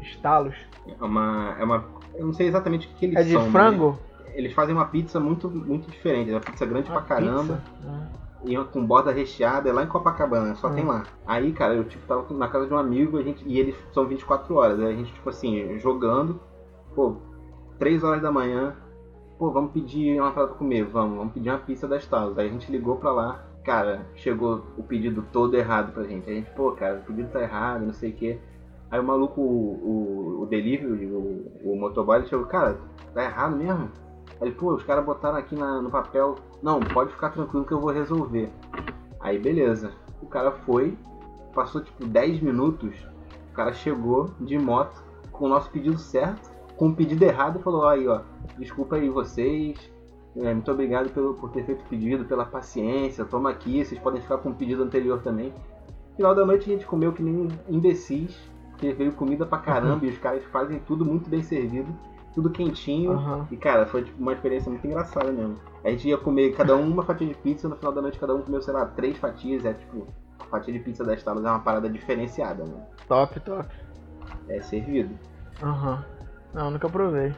[0.01, 0.55] Estalos.
[0.99, 1.83] É uma é uma
[2.15, 3.51] eu não sei exatamente o que eles É de são.
[3.51, 3.99] frango?
[4.33, 7.61] Eles fazem uma pizza muito muito diferente, é uma pizza grande Uma pra caramba pizza?
[7.85, 8.07] Ah.
[8.43, 10.73] E com borda recheada, é lá em Copacabana, só Hum.
[10.75, 11.03] tem lá.
[11.25, 14.05] Aí, cara, eu tipo, tava na casa de um amigo a gente, e eles são
[14.05, 14.79] 24 horas.
[14.79, 16.39] Aí a gente, tipo assim, jogando,
[16.95, 17.15] pô,
[17.77, 18.75] 3 horas da manhã,
[19.37, 22.37] pô, vamos pedir uma parada pra comer, vamos, vamos pedir uma pizza das Talos.
[22.37, 26.29] Aí a gente ligou pra lá, cara, chegou o pedido todo errado pra gente.
[26.29, 28.39] A gente, pô, cara, o pedido tá errado, não sei o quê.
[28.89, 32.77] Aí o maluco, o, o, o delivery, o, o motoboy, ele chegou, cara,
[33.13, 33.89] tá errado mesmo?
[34.39, 37.71] Aí ele, pô, os caras botaram aqui na- no papel, não, pode ficar tranquilo que
[37.71, 38.49] eu vou resolver.
[39.19, 39.91] Aí beleza.
[40.21, 40.97] O cara foi,
[41.53, 42.95] passou tipo 10 minutos,
[43.51, 47.63] o cara chegou de moto com o nosso pedido certo, com o pedido errado e
[47.63, 48.21] falou, aí ó,
[48.57, 49.91] desculpa aí vocês,
[50.35, 54.21] é, muito obrigado pelo, por ter feito o pedido, pela paciência, toma aqui, vocês podem
[54.21, 55.53] ficar com o pedido anterior também.
[56.15, 58.35] Final da noite a gente comeu que nem imbecis,
[58.71, 61.87] porque veio comida pra caramba e os caras fazem tudo muito bem servido,
[62.33, 63.11] tudo quentinho.
[63.11, 63.47] Aham.
[63.51, 65.57] E cara, foi tipo, uma experiência muito engraçada mesmo.
[65.83, 68.35] A gente ia comer cada um uma fatia de pizza, no final da noite cada
[68.35, 69.65] um comeu, sei lá, três fatias.
[69.65, 70.07] É tipo,
[70.39, 72.81] a fatia de pizza das talas é uma parada diferenciada, né?
[73.07, 73.67] Top, top.
[74.47, 75.17] É servido.
[75.61, 76.03] Aham.
[76.53, 77.33] Não, nunca provei.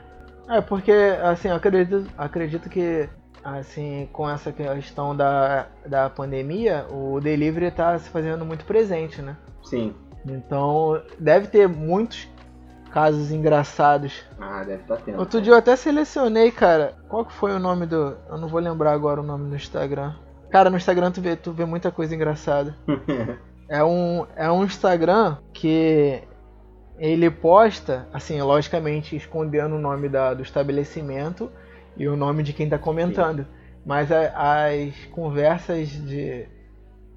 [0.47, 3.07] É, porque, assim, eu acredito, acredito que,
[3.43, 9.37] assim, com essa questão da, da pandemia, o delivery tá se fazendo muito presente, né?
[9.63, 9.93] Sim.
[10.25, 12.29] Então, deve ter muitos
[12.93, 14.23] casos engraçados.
[14.39, 15.19] Ah, deve estar tendo.
[15.19, 16.95] Outro dia eu até selecionei, cara.
[17.09, 18.15] Qual que foi o nome do.
[18.29, 20.13] Eu não vou lembrar agora o nome do Instagram.
[20.51, 22.77] Cara, no Instagram tu vê, tu vê muita coisa engraçada.
[23.67, 26.21] é, um, é um Instagram que
[26.99, 31.51] ele posta, assim, logicamente escondendo o nome da, do estabelecimento
[31.97, 33.39] e o nome de quem tá comentando.
[33.39, 33.49] Sim.
[33.83, 36.47] Mas a, as conversas de,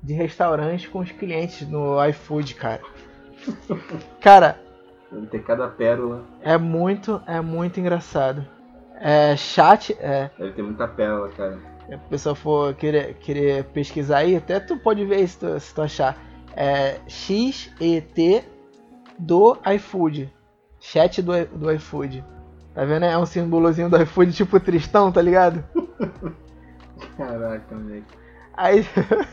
[0.02, 2.80] de restaurante com os clientes no iFood, cara.
[4.22, 4.65] cara.
[5.16, 6.22] Deve ter cada pérola.
[6.42, 8.46] É muito, é muito engraçado.
[9.00, 9.96] É chat.
[9.98, 11.59] É, Deve ter muita pérola, cara.
[11.87, 15.74] Se a pessoa for querer, querer pesquisar aí, até tu pode ver se tu, se
[15.74, 16.18] tu achar.
[16.55, 18.44] É XET
[19.18, 20.33] do iFood.
[20.81, 22.22] Chat do, do iFood.
[22.74, 23.07] Tá vendo?
[23.07, 25.64] É um símbolozinho do iFood tipo Tristão, tá ligado?
[27.16, 28.05] Caraca, moleque.
[28.55, 28.87] Aí,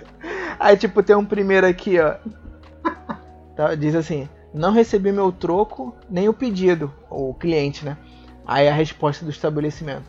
[0.59, 2.15] aí, tipo, tem um primeiro aqui, ó.
[3.55, 7.97] Tá, diz assim: Não recebi meu troco nem o pedido, o cliente, né?
[8.45, 10.03] Aí a resposta do estabelecimento.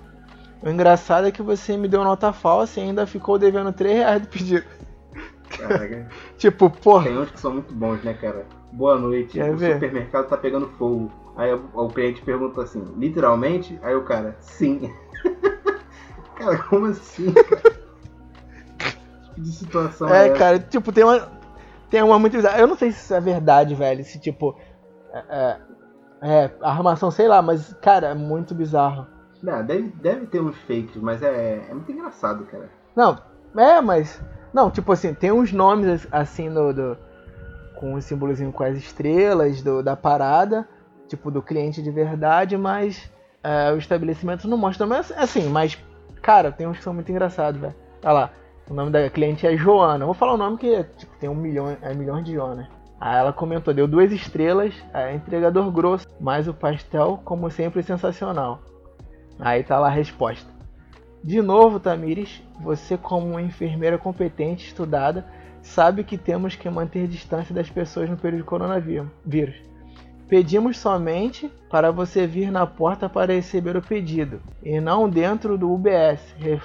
[0.62, 4.22] O engraçado é que você me deu nota falsa e ainda ficou devendo 3 reais
[4.22, 4.64] do pedido.
[5.48, 6.08] Caraca.
[6.36, 7.04] tipo, porra.
[7.04, 8.46] Tem uns que são muito bons, né, cara?
[8.72, 9.34] Boa noite.
[9.34, 9.74] Quer o ver?
[9.74, 11.10] supermercado tá pegando fogo.
[11.36, 13.78] Aí o, cliente pergunta assim, literalmente?
[13.82, 14.92] Aí o cara, sim.
[16.36, 17.84] cara, como assim, cara?
[19.34, 21.28] que de situação é, É, cara, tipo, tem uma.
[21.90, 22.36] Tem uma muito.
[22.36, 24.04] Eu não sei se isso é verdade, velho.
[24.04, 24.56] Se tipo.
[25.12, 25.60] É, é,
[26.26, 29.06] é, armação, sei lá, mas, cara, é muito bizarro.
[29.42, 32.70] Não, deve, deve ter uns fakes, mas é, é muito engraçado, cara.
[32.96, 33.18] Não,
[33.56, 34.22] é, mas.
[34.52, 36.96] Não, tipo assim, tem uns nomes assim no, do.
[37.76, 40.66] Com o símbolozinho com as estrelas do, da parada,
[41.08, 43.10] tipo do cliente de verdade, mas
[43.42, 44.86] é, o estabelecimento não mostra.
[44.86, 45.78] Mas assim, mas,
[46.22, 47.74] cara, tem uns que são muito engraçados, velho.
[48.02, 48.30] Olha lá.
[48.68, 50.06] O nome da cliente é Joana.
[50.06, 52.68] Vou falar o nome que tipo, tem um milhão, é milhões de Joana.
[52.98, 58.62] Aí ela comentou, deu duas estrelas, é entregador grosso, mas o pastel, como sempre, sensacional.
[59.38, 60.48] Aí tá lá a resposta.
[61.22, 65.26] De novo, Tamires, você como uma enfermeira competente, estudada,
[65.60, 69.56] sabe que temos que manter distância das pessoas no período de coronavírus.
[70.28, 75.72] Pedimos somente para você vir na porta para receber o pedido e não dentro do
[75.72, 76.20] UBS,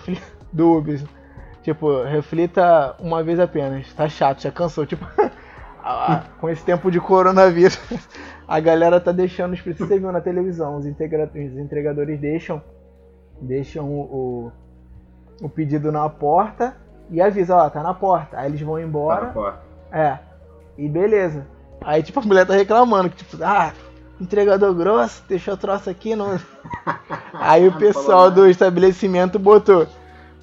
[0.51, 1.05] do UBS.
[1.69, 3.93] Tipo, reflita uma vez apenas.
[3.93, 4.87] Tá chato, já cansou.
[4.87, 5.05] Tipo,
[6.41, 7.79] com esse tempo de coronavírus,
[8.47, 12.59] a galera tá deixando, os você viu na televisão, os, os entregadores deixam
[13.39, 14.51] deixam o, o,
[15.45, 16.75] o, pedido na porta
[17.07, 18.39] e avisa, ó, tá na porta.
[18.39, 19.19] Aí eles vão embora.
[19.19, 19.59] Tá na porta.
[19.91, 20.19] É.
[20.75, 21.45] E beleza.
[21.81, 23.71] Aí tipo a mulher tá reclamando, que tipo, ah,
[24.19, 26.25] entregador grosso, deixou o troço aqui no.
[27.33, 29.87] Aí o pessoal do estabelecimento botou.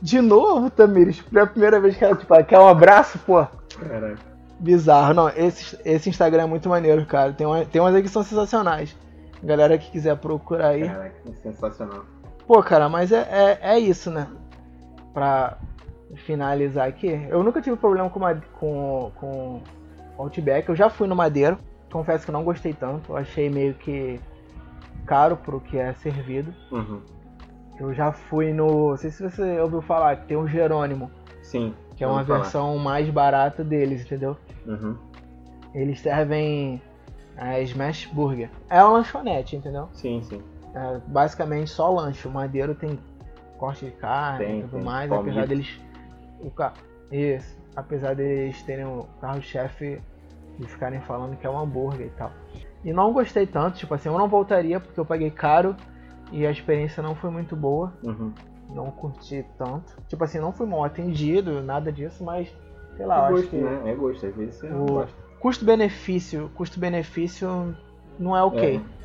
[0.01, 3.47] De novo, Tamires, foi a primeira vez que ela, tipo, quer um abraço, pô.
[3.79, 4.19] Caraca.
[4.59, 5.15] Bizarro.
[5.15, 7.33] Não, esse, esse Instagram é muito maneiro, cara.
[7.33, 8.97] Tem, uma, tem umas aqui que são sensacionais.
[9.43, 10.89] Galera que quiser procurar aí.
[10.89, 12.05] Caraca, sensacional.
[12.47, 14.29] Pô, cara, mas é, é, é, isso, né?
[15.13, 15.59] Pra
[16.15, 18.21] finalizar aqui, eu nunca tive problema com,
[18.59, 19.63] com, com
[20.19, 20.69] Outback.
[20.69, 21.59] Eu já fui no Madeiro.
[21.91, 23.13] Confesso que não gostei tanto.
[23.13, 24.21] Eu achei meio que
[25.07, 26.55] caro pro que é servido.
[26.71, 27.01] Uhum.
[27.79, 28.91] Eu já fui no.
[28.91, 31.11] Não sei se você ouviu falar que tem o Jerônimo.
[31.43, 31.75] Sim.
[31.95, 32.83] Que é uma versão falar.
[32.83, 34.37] mais barata deles, entendeu?
[34.67, 34.97] Uhum.
[35.75, 36.81] Eles servem
[37.37, 38.51] a Smash Burger.
[38.69, 39.89] É uma lanchonete, entendeu?
[39.93, 40.43] Sim, sim.
[40.75, 42.27] É basicamente só lanche.
[42.27, 42.99] O Madeiro tem
[43.59, 44.83] corte de carne e tudo tem.
[44.83, 45.31] mais, Palmito.
[45.31, 45.81] apesar deles.
[46.41, 46.73] O ca...
[47.11, 47.57] Isso.
[47.75, 50.01] Apesar deles terem o carro-chefe
[50.59, 52.33] de ficarem falando que é um hambúrguer e tal.
[52.85, 55.77] E não gostei tanto, tipo assim, eu não voltaria porque eu paguei caro
[56.33, 57.93] e a experiência não foi muito boa.
[58.03, 58.33] Uhum.
[58.71, 59.97] Não curti tanto.
[60.09, 62.49] Tipo assim, não fui mal atendido, nada disso, mas
[62.97, 63.57] sei lá, é gosto, acho que.
[63.57, 63.83] Né?
[63.91, 65.15] É gosto, às vezes você não gosta.
[65.39, 67.77] custo-benefício, custo-benefício
[68.19, 68.77] não é ok.
[68.77, 68.97] É.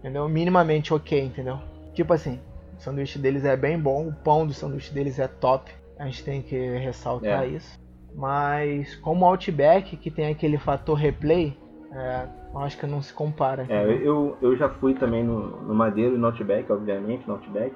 [0.00, 0.28] Entendeu?
[0.28, 1.58] Minimamente ok, entendeu?
[1.94, 2.38] Tipo assim,
[2.78, 5.70] o sanduíche deles é bem bom, o pão do sanduíche deles é top.
[5.98, 7.48] A gente tem que ressaltar É.
[7.48, 7.78] isso.
[8.14, 11.56] Mas como o Outback, que tem aquele fator replay,
[11.92, 13.66] é, eu acho que não se compara.
[13.68, 17.74] É, eu, eu já fui também no, no Madeiro e no Outback, obviamente, no Outback.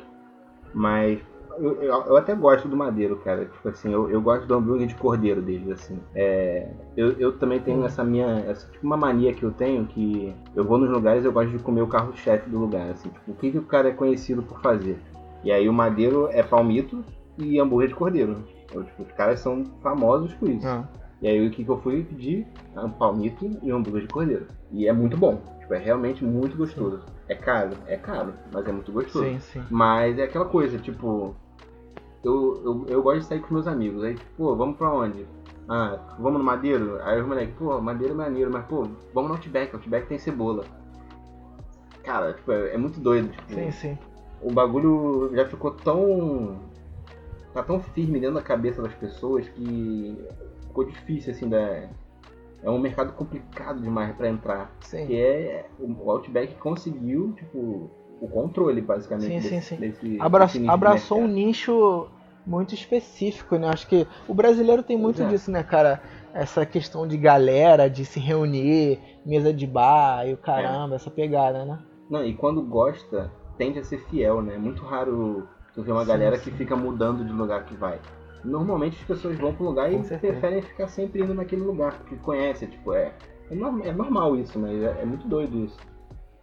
[0.72, 1.20] Mas
[1.58, 3.44] eu, eu, eu até gosto do Madeiro, cara.
[3.44, 5.98] Tipo assim, eu, eu gosto do hambúrguer de cordeiro deles, assim.
[6.14, 7.86] É, eu, eu também tenho Hum.
[7.86, 8.44] essa minha.
[8.48, 11.50] Essa, tipo, uma mania que eu tenho que eu vou nos lugares e eu gosto
[11.50, 13.08] de comer o carro-chefe do lugar, assim.
[13.08, 14.98] Tipo, o que, que o cara é conhecido por fazer?
[15.44, 17.04] E aí o Madeiro é palmito
[17.38, 18.38] e hambúrguer de cordeiro.
[18.66, 20.66] Então, tipo, os caras são famosos por isso.
[20.66, 20.84] Ah,
[21.24, 22.46] E aí o que, que eu fui pedir?
[22.76, 24.46] Um palmito e um hambúrguer de cordeiro.
[24.70, 25.40] E é muito bom.
[25.58, 27.00] Tipo, é realmente muito gostoso.
[27.26, 27.70] É caro?
[27.86, 29.24] É caro, mas é muito gostoso.
[29.24, 29.62] sim, sim.
[29.70, 31.34] Mas é aquela coisa, tipo.
[32.22, 34.04] Eu, eu, eu gosto de sair com meus amigos.
[34.04, 35.26] Aí, pô, vamos pra onde?
[35.66, 37.00] Ah, vamos no Madeiro?
[37.02, 39.74] Aí os moleques, pô, Madeiro é maneiro, mas pô, vamos no Outback.
[39.74, 40.62] Outback tem cebola.
[42.02, 43.30] Cara, tipo, é, é muito doido.
[43.30, 43.98] Tipo, Sim, sim.
[44.42, 46.60] o bagulho já ficou tão
[47.54, 50.18] tá tão firme dentro da cabeça das pessoas que
[50.74, 51.88] ficou difícil, assim, da...
[52.62, 54.72] é um mercado complicado demais para entrar.
[54.80, 55.06] Sim.
[55.06, 57.88] Que é, o Outback conseguiu, tipo,
[58.20, 59.76] o controle, basicamente, Sim, desse, sim.
[59.76, 62.08] desse- Abra- desse abraçou um nicho
[62.44, 63.68] muito específico, né?
[63.68, 65.26] Acho que o brasileiro tem muito é.
[65.28, 66.02] disso, né, cara?
[66.34, 71.64] Essa questão de galera, de se reunir, mesa de bar e o caramba, essa pegada,
[71.64, 71.78] né?
[72.10, 74.56] Não, e quando gosta, tende a ser fiel, né?
[74.56, 76.50] É muito raro tu ver uma Sim, galera sim.
[76.50, 77.98] que fica mudando de lugar que vai.
[78.44, 82.16] Normalmente as pessoas vão pro lugar Com e preferem ficar sempre indo naquele lugar, porque
[82.16, 83.12] conhece, tipo, é,
[83.50, 85.78] é, norm- é normal isso, mas é, é muito doido isso.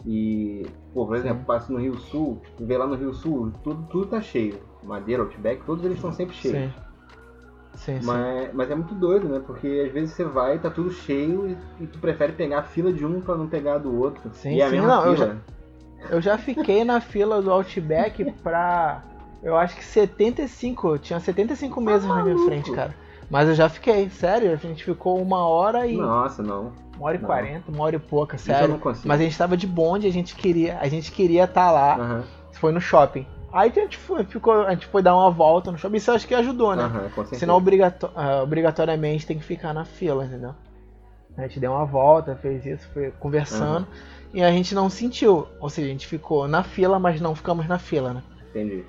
[0.06, 3.84] E, pô, por exemplo, passa no Rio Sul, tu vê lá no Rio Sul, tudo,
[3.92, 4.60] tudo tá cheio.
[4.84, 6.74] Madeira, Outback, todos eles estão sempre cheios.
[6.74, 6.82] Sim.
[7.76, 8.06] Sim, sim.
[8.06, 9.42] Mas, mas é muito doido, né?
[9.46, 12.64] Porque às vezes você vai e tá tudo cheio e, e tu prefere pegar a
[12.64, 14.30] fila de um pra não pegar a do outro.
[14.34, 15.38] Sim, e é a sim, mesma não, eu fila.
[16.10, 19.04] Eu já fiquei na fila do Outback pra.
[19.44, 21.00] Eu acho que 75.
[21.00, 22.46] Tinha 75 mesas na minha maluco.
[22.46, 22.94] frente, cara.
[23.30, 24.52] Mas eu já fiquei, sério.
[24.52, 25.96] A gente ficou uma hora e.
[25.98, 26.72] Nossa, não.
[26.98, 28.70] Uma hora e quarenta, uma hora e pouca, Isso eu sério.
[28.74, 29.08] não consigo.
[29.08, 30.78] Mas a gente tava de bonde, a gente queria.
[30.80, 31.96] A gente queria estar lá.
[31.96, 32.24] Aham,
[32.54, 33.26] Foi no shopping.
[33.52, 35.98] Aí a gente foi, ficou, a gente foi dar uma volta no shopping.
[35.98, 36.84] Isso eu acho que ajudou, né?
[37.16, 37.40] com certeza.
[37.40, 40.54] Senão obrigato- ah, obrigatoriamente tem que ficar na fila, entendeu?
[41.38, 43.88] A gente deu uma volta, fez isso, foi conversando.
[44.34, 45.48] E a gente não sentiu.
[45.60, 48.24] Ou seja, a gente ficou na fila, mas não ficamos na fila, né?
[48.52, 48.86] Entendi.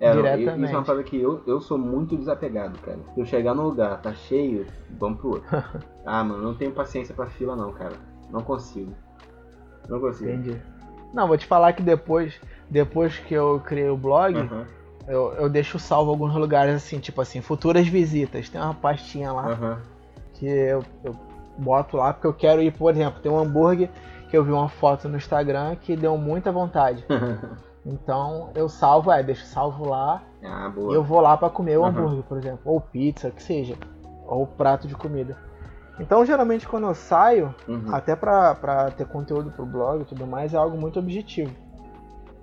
[0.00, 0.64] É, Diretamente.
[0.64, 2.98] isso é uma parada que eu, eu sou muito desapegado, cara.
[3.12, 4.66] Se eu chegar no lugar, tá cheio,
[4.98, 5.48] vamos pro outro.
[6.06, 7.92] ah, mano, não tenho paciência pra fila não, cara.
[8.30, 8.94] Não consigo.
[9.88, 10.30] Não consigo.
[10.30, 10.56] Entendi.
[11.12, 14.66] Não, vou te falar que depois, depois que eu criei o blog, Aham,
[15.06, 18.48] eu, eu deixo salvo alguns lugares assim, tipo assim, futuras visitas.
[18.48, 19.78] Tem uma pastinha lá aham.
[20.34, 21.14] que eu, eu
[21.58, 23.90] boto lá porque eu quero ir, por exemplo, tem um hambúrguer
[24.30, 27.04] que eu vi uma foto no Instagram que deu muita vontade.
[27.84, 31.84] Então eu salvo, é, deixo salvo lá ah, e eu vou lá pra comer o
[31.84, 31.90] Aham.
[32.02, 33.76] hambúrguer, por exemplo, ou pizza, o que seja,
[34.26, 35.36] ou prato de comida.
[35.98, 37.94] Então geralmente quando eu saio, Uhum.
[37.94, 41.54] até pra, pra ter conteúdo pro blog e tudo mais, é algo muito objetivo.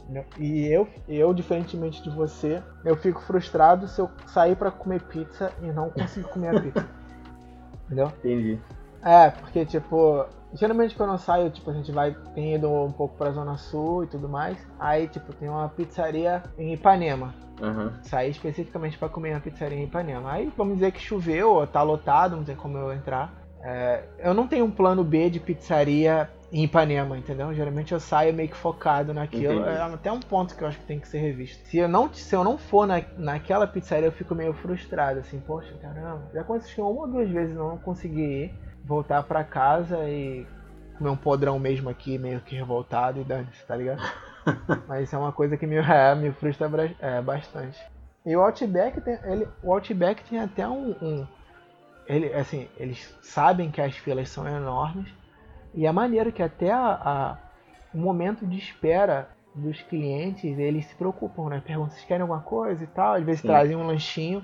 [0.03, 0.25] Entendeu?
[0.37, 5.51] E eu, eu, diferentemente de você, eu fico frustrado se eu sair pra comer pizza
[5.61, 6.85] e não conseguir comer a pizza.
[7.85, 8.07] Entendeu?
[8.19, 8.59] Entendi.
[9.01, 13.31] É, porque tipo, geralmente quando eu saio, tipo, a gente vai ido um pouco pra
[13.31, 14.57] Zona Sul e tudo mais.
[14.79, 17.33] Aí, tipo, tem uma pizzaria em Ipanema.
[17.61, 17.93] Aham.
[18.03, 20.31] Saí especificamente pra comer uma pizzaria em Ipanema.
[20.31, 23.33] Aí vamos dizer que choveu, ou tá lotado, não tem como eu entrar.
[23.63, 27.53] É, eu não tenho um plano B de pizzaria em Ipanema, entendeu?
[27.53, 29.61] Geralmente eu saio meio que focado naquilo.
[29.61, 29.69] Entendi.
[29.69, 31.67] É até um ponto que eu acho que tem que ser revisto.
[31.67, 35.39] Se eu não, se eu não for na, naquela pizzaria, eu fico meio frustrado, assim,
[35.39, 36.29] poxa, caramba.
[36.33, 38.53] Já aconteceu uma ou duas vezes não consegui ir,
[38.87, 40.47] voltar pra casa e
[40.97, 44.01] comer um podrão mesmo aqui, meio que revoltado e dane-se, tá ligado?
[44.87, 46.69] Mas isso é uma coisa que me, é, me frustra
[46.99, 47.77] é, bastante.
[48.25, 51.27] E o Outback tem, ele, o Outback tem até um, um-
[52.07, 55.09] ele, assim, eles sabem que as filas são enormes
[55.73, 57.37] e é maneiro que até a, a-
[57.93, 61.61] o momento de espera dos clientes eles se preocupam, né?
[61.65, 63.13] Perguntam se querem alguma coisa e tal.
[63.15, 63.47] Às vezes Sim.
[63.47, 64.43] trazem um lanchinho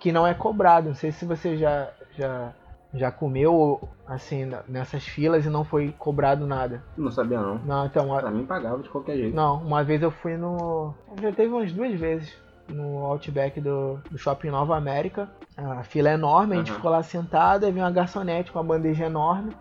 [0.00, 0.88] que não é cobrado.
[0.88, 2.52] Não sei se você já já
[2.96, 6.82] já comeu assim nessas filas e não foi cobrado nada.
[6.96, 7.58] Não sabia não.
[7.58, 9.34] Não, então a- Pra mim pagava de qualquer jeito.
[9.34, 10.94] não, uma vez eu fui no.
[11.20, 12.32] Já teve umas duas vezes
[12.68, 15.28] no Outback do, do Shopping Nova América.
[15.56, 18.64] A fila é enorme, a gente ficou lá sentado, aí veio uma garçonete com uma
[18.74, 19.52] bandeja enorme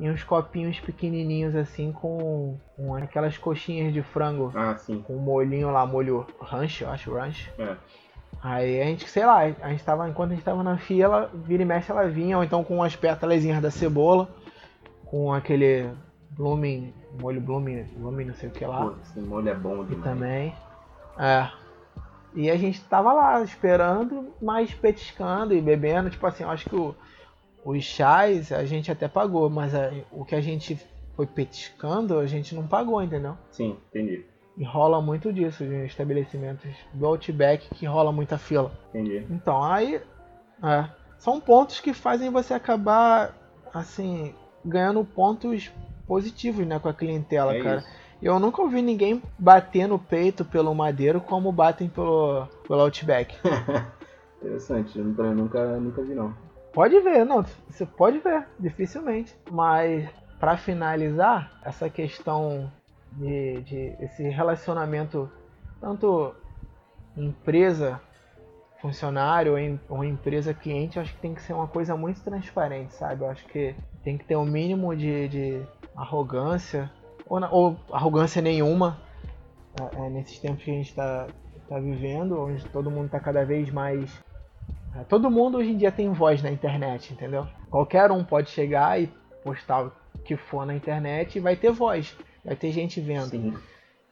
[0.00, 5.02] e uns copinhos pequenininhos assim com, com aquelas coxinhas de frango Ah, sim.
[5.02, 7.52] com um molhinho lá, molho ranch, eu acho, ranch.
[7.58, 7.76] É.
[8.40, 11.62] Aí a gente, sei lá, a gente tava, enquanto a gente tava na fila, vira
[11.62, 14.28] e mexe ela vinha, ou então com as pétalazinhas da cebola,
[15.04, 15.90] com aquele
[16.30, 20.02] blooming, molho blooming, blooming não sei o que lá Pô, esse molho é bom demais.
[20.02, 20.54] também.
[21.18, 21.48] É.
[22.34, 26.08] E a gente tava lá esperando, mas petiscando e bebendo.
[26.10, 26.94] Tipo assim, eu acho que o-
[27.64, 30.80] os chás a gente até pagou, mas a- o que a gente
[31.14, 33.36] foi petiscando a gente não pagou, entendeu?
[33.50, 34.24] Sim, entendi.
[34.56, 38.70] E rola muito disso em estabelecimentos do Outback que rola muita fila.
[38.90, 39.26] Entendi.
[39.30, 40.00] Então, aí.
[40.62, 40.88] É,
[41.18, 43.34] são pontos que fazem você acabar,
[43.72, 44.34] assim,
[44.64, 45.70] ganhando pontos
[46.06, 47.78] positivos né, com a clientela, É cara.
[47.78, 47.88] isso.
[48.22, 53.36] Eu nunca ouvi ninguém bater no peito pelo Madeiro como batem pelo, pelo Outback.
[54.40, 56.34] Interessante, eu também nunca, nunca vi não.
[56.72, 59.34] Pode ver, não, você pode ver, dificilmente.
[59.50, 62.70] Mas pra finalizar, essa questão
[63.12, 65.30] de, de esse relacionamento
[65.80, 66.34] tanto
[67.16, 68.00] empresa
[68.80, 72.94] funcionário ou, em- ou empresa cliente, acho que tem que ser uma coisa muito transparente,
[72.94, 73.22] sabe?
[73.22, 75.62] Eu acho que tem que ter um mínimo de, de
[75.96, 76.90] arrogância
[77.26, 79.00] ou, na- ou arrogância nenhuma
[79.74, 83.44] é, é, nesses tempos que a gente está está vivendo, onde todo mundo está cada
[83.44, 84.10] vez mais.
[84.94, 87.46] É, todo mundo hoje em dia tem voz na internet, entendeu?
[87.70, 89.06] Qualquer um pode chegar e
[89.42, 89.92] postar o
[90.24, 93.30] que for na internet e vai ter voz, vai ter gente vendo.
[93.30, 93.54] Sim.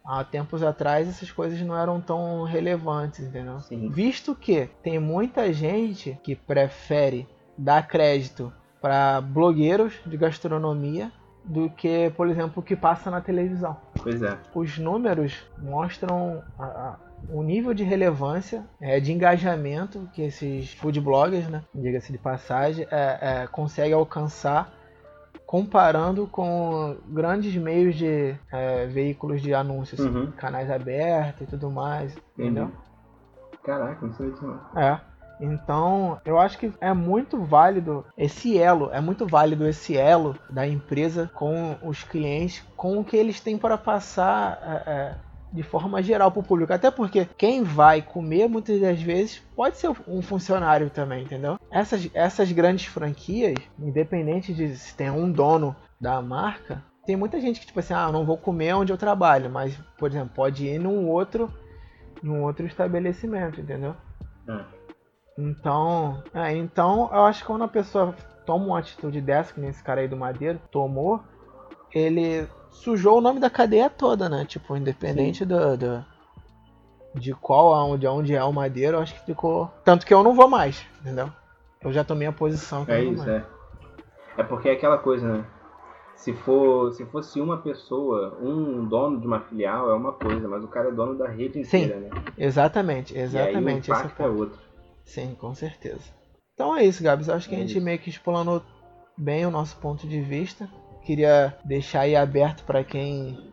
[0.04, 3.60] Há tempos atrás essas coisas não eram tão relevantes, entendeu?
[3.60, 3.90] Sim.
[3.90, 11.12] Visto que tem muita gente que prefere dar crédito para blogueiros de gastronomia
[11.44, 13.76] do que, por exemplo, o que passa na televisão.
[14.02, 14.38] Pois é.
[14.54, 16.96] Os números mostram a, a,
[17.28, 22.86] o nível de relevância, é, de engajamento que esses food bloggers, né, diga-se de passagem,
[22.90, 24.72] é, é, conseguem alcançar
[25.46, 30.30] comparando com grandes meios de é, veículos de anúncios, uhum.
[30.32, 32.70] canais abertos e tudo mais, entendeu?
[33.62, 34.80] Caraca, não sei disso não.
[34.80, 35.00] É.
[35.40, 40.66] Então, eu acho que é muito válido esse elo, é muito válido esse elo da
[40.66, 45.14] empresa com os clientes, com o que eles têm para passar é, é,
[45.52, 46.72] de forma geral para o público.
[46.72, 51.58] Até porque quem vai comer muitas das vezes pode ser um funcionário também, entendeu?
[51.70, 57.60] Essas, essas grandes franquias, independente de se tem um dono da marca, tem muita gente
[57.60, 60.78] que tipo assim, ah, não vou comer onde eu trabalho, mas por exemplo, pode ir
[60.78, 61.52] num outro
[62.22, 63.96] num outro estabelecimento, entendeu?
[64.48, 64.80] É.
[65.38, 69.82] Então, é, então eu acho que quando a pessoa toma uma atitude dessa, que nesse
[69.82, 71.22] cara aí do Madeiro tomou,
[71.92, 74.44] ele sujou o nome da cadeia toda, né?
[74.44, 76.04] Tipo, independente do, do,
[77.14, 79.70] de qual, aonde, aonde é o Madeiro, eu acho que ficou.
[79.84, 81.30] Tanto que eu não vou mais, entendeu?
[81.82, 82.84] Eu já tomei a posição.
[82.88, 83.44] é isso, é.
[84.36, 85.44] É porque é aquela coisa, né?
[86.14, 90.62] Se, for, se fosse uma pessoa, um dono de uma filial é uma coisa, mas
[90.62, 92.10] o cara é dono da rede inteira, Sim, né?
[92.36, 93.88] Exatamente, exatamente.
[93.88, 94.58] E aí o impacto é outro.
[95.04, 96.12] Sim, com certeza.
[96.54, 97.30] Então é isso, Gabs.
[97.30, 97.84] Acho que é a gente isso.
[97.84, 98.62] meio que explanou
[99.16, 100.68] bem o nosso ponto de vista.
[101.02, 103.50] Queria deixar aí aberto para quem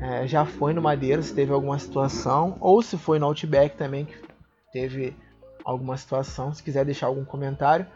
[0.00, 4.04] é, já foi no Madeira, se teve alguma situação, ou se foi no Outback também,
[4.04, 4.16] que
[4.72, 5.16] teve
[5.64, 6.54] alguma situação.
[6.54, 7.86] Se quiser deixar algum comentário,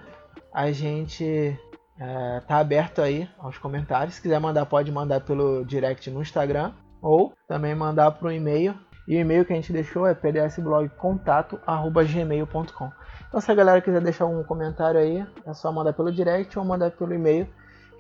[0.52, 1.56] a gente
[1.98, 4.16] é, tá aberto aí aos comentários.
[4.16, 8.74] Se quiser mandar, pode mandar pelo direct no Instagram ou também mandar para o e-mail.
[9.06, 12.90] E o e-mail que a gente deixou é pdsblogcontato@gmail.com.
[13.28, 16.64] Então se a galera quiser deixar algum comentário aí, é só mandar pelo direct ou
[16.64, 17.48] mandar pelo e-mail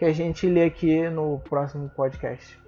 [0.02, 2.60] que a gente lê aqui no próximo podcast.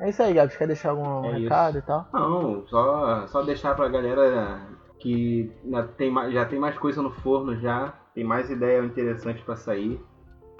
[0.00, 0.56] É isso aí, Gabs.
[0.56, 1.84] Quer deixar algum é recado isso.
[1.84, 2.08] e tal?
[2.14, 4.66] Não, só, só deixar pra galera
[4.98, 5.52] que
[5.98, 10.00] tem, já tem mais coisa no forno já, tem mais ideia interessante para sair.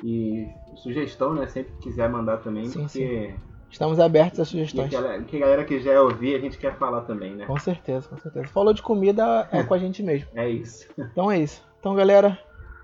[0.05, 1.47] E sugestão, né?
[1.47, 2.89] Sempre que quiser mandar também, sim, porque.
[2.89, 3.35] Sim.
[3.70, 4.89] Estamos abertos a sugestões.
[4.91, 7.45] Que a, que a galera quiser ouvir, a gente quer falar também, né?
[7.47, 8.49] Com certeza, com certeza.
[8.49, 10.29] Falou de comida, é com a gente mesmo.
[10.35, 10.89] É isso.
[10.99, 11.62] Então é isso.
[11.79, 12.39] Então, galera,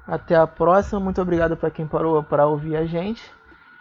[0.06, 1.00] até a próxima.
[1.00, 3.22] Muito obrigado para quem parou para ouvir a gente.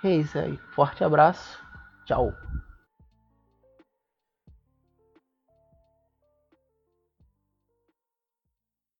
[0.03, 0.59] É isso aí.
[0.75, 1.59] Forte abraço.
[2.05, 2.33] Tchau.